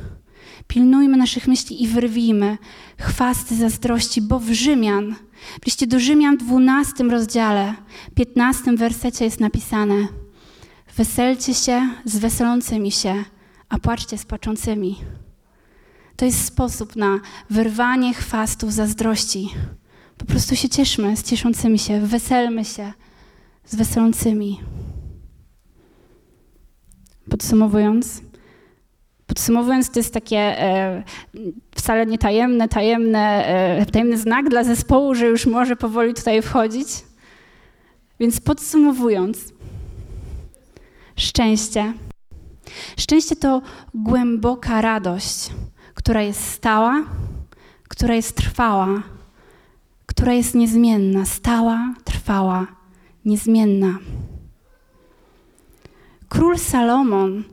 Pilnujmy 0.66 1.16
naszych 1.16 1.48
myśli 1.48 1.82
i 1.82 1.88
wyrwijmy 1.88 2.58
chwasty 2.98 3.56
zazdrości, 3.56 4.22
bo 4.22 4.38
w 4.38 4.50
Rzymian, 4.50 5.14
w 5.62 5.66
liście 5.66 5.86
do 5.86 6.00
Rzymian 6.00 6.36
12 6.36 7.04
rozdziale, 7.04 7.74
15 8.14 8.76
wersecie 8.76 9.24
jest 9.24 9.40
napisane 9.40 10.08
Weselcie 10.96 11.54
się 11.54 11.90
z 12.04 12.18
weselącymi 12.18 12.92
się, 12.92 13.24
a 13.68 13.78
płaczcie 13.78 14.18
z 14.18 14.24
płaczącymi. 14.24 14.96
To 16.16 16.24
jest 16.24 16.44
sposób 16.44 16.96
na 16.96 17.20
wyrwanie 17.50 18.14
chwastów 18.14 18.72
zazdrości. 18.72 19.48
Po 20.22 20.26
prostu 20.26 20.56
się 20.56 20.68
cieszmy 20.68 21.16
z 21.16 21.22
cieszącymi 21.22 21.78
się, 21.78 22.00
weselmy 22.00 22.64
się 22.64 22.92
z 23.64 23.74
weselącymi. 23.74 24.60
Podsumowując, 27.30 28.22
podsumowując, 29.26 29.90
to 29.90 29.98
jest 29.98 30.14
takie 30.14 30.38
e, 30.38 31.02
wcale 31.74 32.06
nie 32.06 32.18
tajemne, 32.18 32.68
tajemne, 32.68 33.46
e, 33.46 33.86
tajemny 33.86 34.18
znak 34.18 34.48
dla 34.48 34.64
zespołu, 34.64 35.14
że 35.14 35.26
już 35.26 35.46
może 35.46 35.76
powoli 35.76 36.14
tutaj 36.14 36.42
wchodzić. 36.42 36.88
Więc 38.20 38.40
podsumowując, 38.40 39.52
szczęście. 41.16 41.92
Szczęście 42.96 43.36
to 43.36 43.62
głęboka 43.94 44.80
radość, 44.80 45.50
która 45.94 46.22
jest 46.22 46.44
stała, 46.44 47.04
która 47.88 48.14
jest 48.14 48.36
trwała, 48.36 49.02
która 50.14 50.32
jest 50.32 50.54
niezmienna, 50.54 51.24
stała, 51.24 51.94
trwała, 52.04 52.66
niezmienna. 53.24 53.98
Król 56.28 56.58
Salomon 56.58 57.44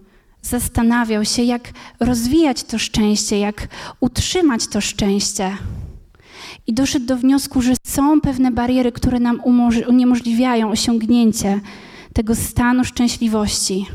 zastanawiał 0.42 1.26
się, 1.26 1.44
jak 1.44 1.70
rozwijać 2.00 2.64
to 2.64 2.78
szczęście, 2.80 3.40
jak 3.40 3.68
utrzymać 4.00 4.68
to 4.68 4.82
szczęście. 4.82 5.58
I 6.68 6.74
doszedł 6.74 7.06
do 7.06 7.18
wniosku, 7.18 7.62
że 7.62 7.74
są 7.84 8.22
pewne 8.22 8.52
bariery, 8.52 8.92
które 8.92 9.20
nam 9.20 9.42
uniemożliwiają 9.88 10.72
osiągnięcie 10.72 11.60
tego 12.14 12.36
stanu 12.36 12.84
szczęśliwości. 12.84 13.86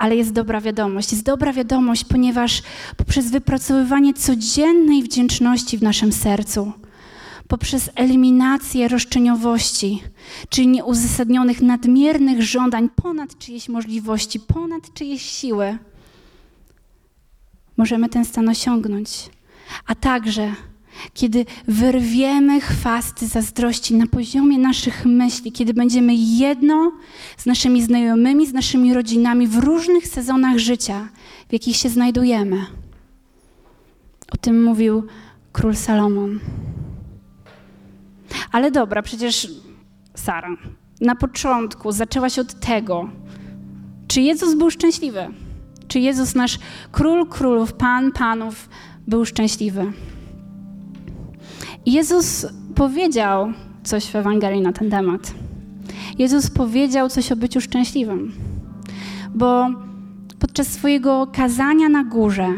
Ale 0.00 0.16
jest 0.16 0.32
dobra 0.32 0.60
wiadomość. 0.60 1.12
Jest 1.12 1.24
dobra 1.24 1.52
wiadomość, 1.52 2.04
ponieważ 2.04 2.62
poprzez 2.96 3.30
wypracowywanie 3.30 4.14
codziennej 4.14 5.02
wdzięczności 5.02 5.78
w 5.78 5.82
naszym 5.82 6.12
sercu, 6.12 6.72
poprzez 7.48 7.90
eliminację 7.94 8.88
roszczeniowości, 8.88 10.02
czyli 10.48 10.68
nieuzasadnionych, 10.68 11.62
nadmiernych 11.62 12.42
żądań 12.42 12.88
ponad 13.02 13.38
czyjeś 13.38 13.68
możliwości, 13.68 14.40
ponad 14.40 14.94
czyjeś 14.94 15.22
siły, 15.22 15.78
możemy 17.76 18.08
ten 18.08 18.24
stan 18.24 18.48
osiągnąć. 18.48 19.30
A 19.86 19.94
także 19.94 20.54
kiedy 21.14 21.46
wyrwiemy 21.68 22.60
chwasty 22.60 23.26
zazdrości 23.26 23.94
na 23.94 24.06
poziomie 24.06 24.58
naszych 24.58 25.06
myśli, 25.06 25.52
kiedy 25.52 25.74
będziemy 25.74 26.14
jedno 26.14 26.92
z 27.36 27.46
naszymi 27.46 27.82
znajomymi, 27.82 28.46
z 28.46 28.52
naszymi 28.52 28.94
rodzinami 28.94 29.46
w 29.46 29.56
różnych 29.56 30.06
sezonach 30.06 30.58
życia, 30.58 31.08
w 31.48 31.52
jakich 31.52 31.76
się 31.76 31.88
znajdujemy. 31.88 32.66
O 34.32 34.36
tym 34.36 34.64
mówił 34.64 35.06
król 35.52 35.76
Salomon. 35.76 36.40
Ale 38.52 38.70
dobra, 38.70 39.02
przecież 39.02 39.48
Sara, 40.14 40.56
na 41.00 41.14
początku 41.14 41.92
zaczęłaś 41.92 42.38
od 42.38 42.60
tego, 42.60 43.10
czy 44.08 44.20
Jezus 44.20 44.54
był 44.54 44.70
szczęśliwy? 44.70 45.28
Czy 45.88 45.98
Jezus, 46.00 46.34
nasz 46.34 46.58
król 46.92 47.28
królów, 47.28 47.72
pan 47.72 48.12
panów, 48.12 48.68
był 49.06 49.24
szczęśliwy? 49.24 49.92
Jezus 51.86 52.46
powiedział 52.74 53.52
coś 53.82 54.06
w 54.06 54.16
Ewangelii 54.16 54.60
na 54.60 54.72
ten 54.72 54.90
temat. 54.90 55.34
Jezus 56.18 56.50
powiedział 56.50 57.08
coś 57.08 57.32
o 57.32 57.36
byciu 57.36 57.60
szczęśliwym, 57.60 58.32
bo 59.34 59.66
podczas 60.38 60.66
swojego 60.66 61.26
kazania 61.32 61.88
na 61.88 62.04
górze, 62.04 62.48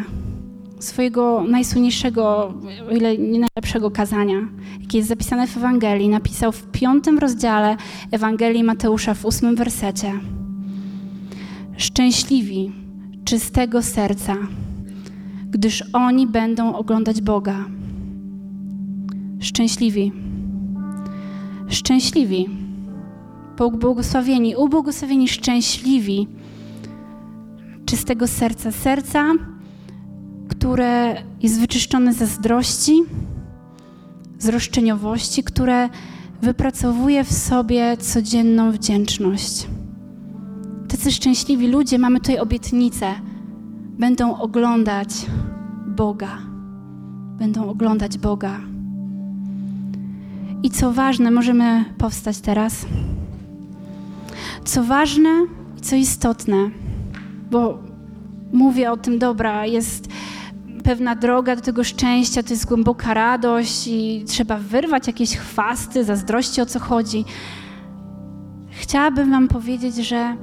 swojego 0.78 1.44
najsłynniejszego, 1.48 2.54
o 2.88 2.94
ile 2.94 3.18
nie 3.18 3.40
najlepszego 3.40 3.90
kazania, 3.90 4.48
jakie 4.80 4.98
jest 4.98 5.08
zapisane 5.08 5.46
w 5.46 5.56
Ewangelii, 5.56 6.08
napisał 6.08 6.52
w 6.52 6.70
piątym 6.70 7.18
rozdziale 7.18 7.76
Ewangelii 8.10 8.64
Mateusza 8.64 9.14
w 9.14 9.24
ósmym 9.24 9.56
wersecie. 9.56 10.12
Szczęśliwi, 11.76 12.72
czystego 13.24 13.82
serca, 13.82 14.36
gdyż 15.50 15.84
oni 15.92 16.26
będą 16.26 16.74
oglądać 16.74 17.20
Boga. 17.20 17.64
Szczęśliwi. 19.42 20.12
Szczęśliwi. 21.68 22.48
Błogosławieni, 23.80 24.56
ubłogosławieni, 24.56 25.28
szczęśliwi. 25.28 26.28
Czystego 27.86 28.26
serca. 28.26 28.72
Serca, 28.72 29.32
które 30.48 31.22
jest 31.42 31.60
wyczyszczone 31.60 32.12
ze 32.12 32.26
zazdrości, 32.26 33.02
z 34.38 34.48
roszczeniowości, 34.48 35.44
które 35.44 35.88
wypracowuje 36.42 37.24
w 37.24 37.32
sobie 37.32 37.96
codzienną 37.96 38.72
wdzięczność. 38.72 39.66
Tacy 40.88 41.12
szczęśliwi 41.12 41.68
ludzie, 41.68 41.98
mamy 41.98 42.18
tutaj 42.20 42.38
obietnicę, 42.38 43.14
będą 43.98 44.36
oglądać 44.36 45.08
Boga. 45.86 46.38
Będą 47.38 47.68
oglądać 47.68 48.18
Boga. 48.18 48.71
I 50.62 50.70
co 50.70 50.92
ważne, 50.92 51.30
możemy 51.30 51.84
powstać 51.98 52.38
teraz. 52.38 52.86
Co 54.64 54.84
ważne 54.84 55.46
i 55.78 55.80
co 55.80 55.96
istotne, 55.96 56.70
bo 57.50 57.78
mówię 58.52 58.92
o 58.92 58.96
tym, 58.96 59.18
dobra, 59.18 59.66
jest 59.66 60.08
pewna 60.84 61.14
droga 61.14 61.56
do 61.56 61.62
tego 61.62 61.84
szczęścia, 61.84 62.42
to 62.42 62.50
jest 62.50 62.66
głęboka 62.66 63.14
radość 63.14 63.86
i 63.86 64.24
trzeba 64.26 64.56
wyrwać 64.56 65.06
jakieś 65.06 65.36
chwasty, 65.36 66.04
zazdrości, 66.04 66.60
o 66.60 66.66
co 66.66 66.80
chodzi. 66.80 67.24
Chciałabym 68.70 69.30
Wam 69.30 69.48
powiedzieć, 69.48 69.96
że 69.96 70.36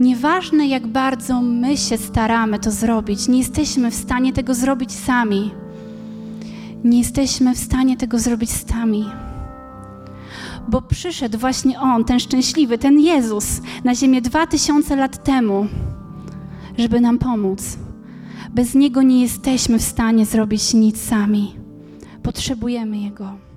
nieważne 0.00 0.66
jak 0.66 0.86
bardzo 0.86 1.42
my 1.42 1.76
się 1.76 1.98
staramy 1.98 2.58
to 2.58 2.70
zrobić, 2.70 3.28
nie 3.28 3.38
jesteśmy 3.38 3.90
w 3.90 3.94
stanie 3.94 4.32
tego 4.32 4.54
zrobić 4.54 4.92
sami. 4.92 5.50
Nie 6.84 6.98
jesteśmy 6.98 7.54
w 7.54 7.58
stanie 7.58 7.96
tego 7.96 8.18
zrobić 8.18 8.50
sami. 8.50 9.04
Bo 10.68 10.82
przyszedł 10.82 11.38
właśnie 11.38 11.80
On, 11.80 12.04
ten 12.04 12.20
szczęśliwy, 12.20 12.78
ten 12.78 13.00
Jezus 13.00 13.60
na 13.84 13.94
ziemię 13.94 14.22
dwa 14.22 14.46
tysiące 14.46 14.96
lat 14.96 15.24
temu, 15.24 15.66
żeby 16.78 17.00
nam 17.00 17.18
pomóc. 17.18 17.78
Bez 18.50 18.74
Niego 18.74 19.02
nie 19.02 19.22
jesteśmy 19.22 19.78
w 19.78 19.82
stanie 19.82 20.26
zrobić 20.26 20.74
nic 20.74 21.00
sami. 21.00 21.54
Potrzebujemy 22.22 22.98
Jego. 22.98 23.49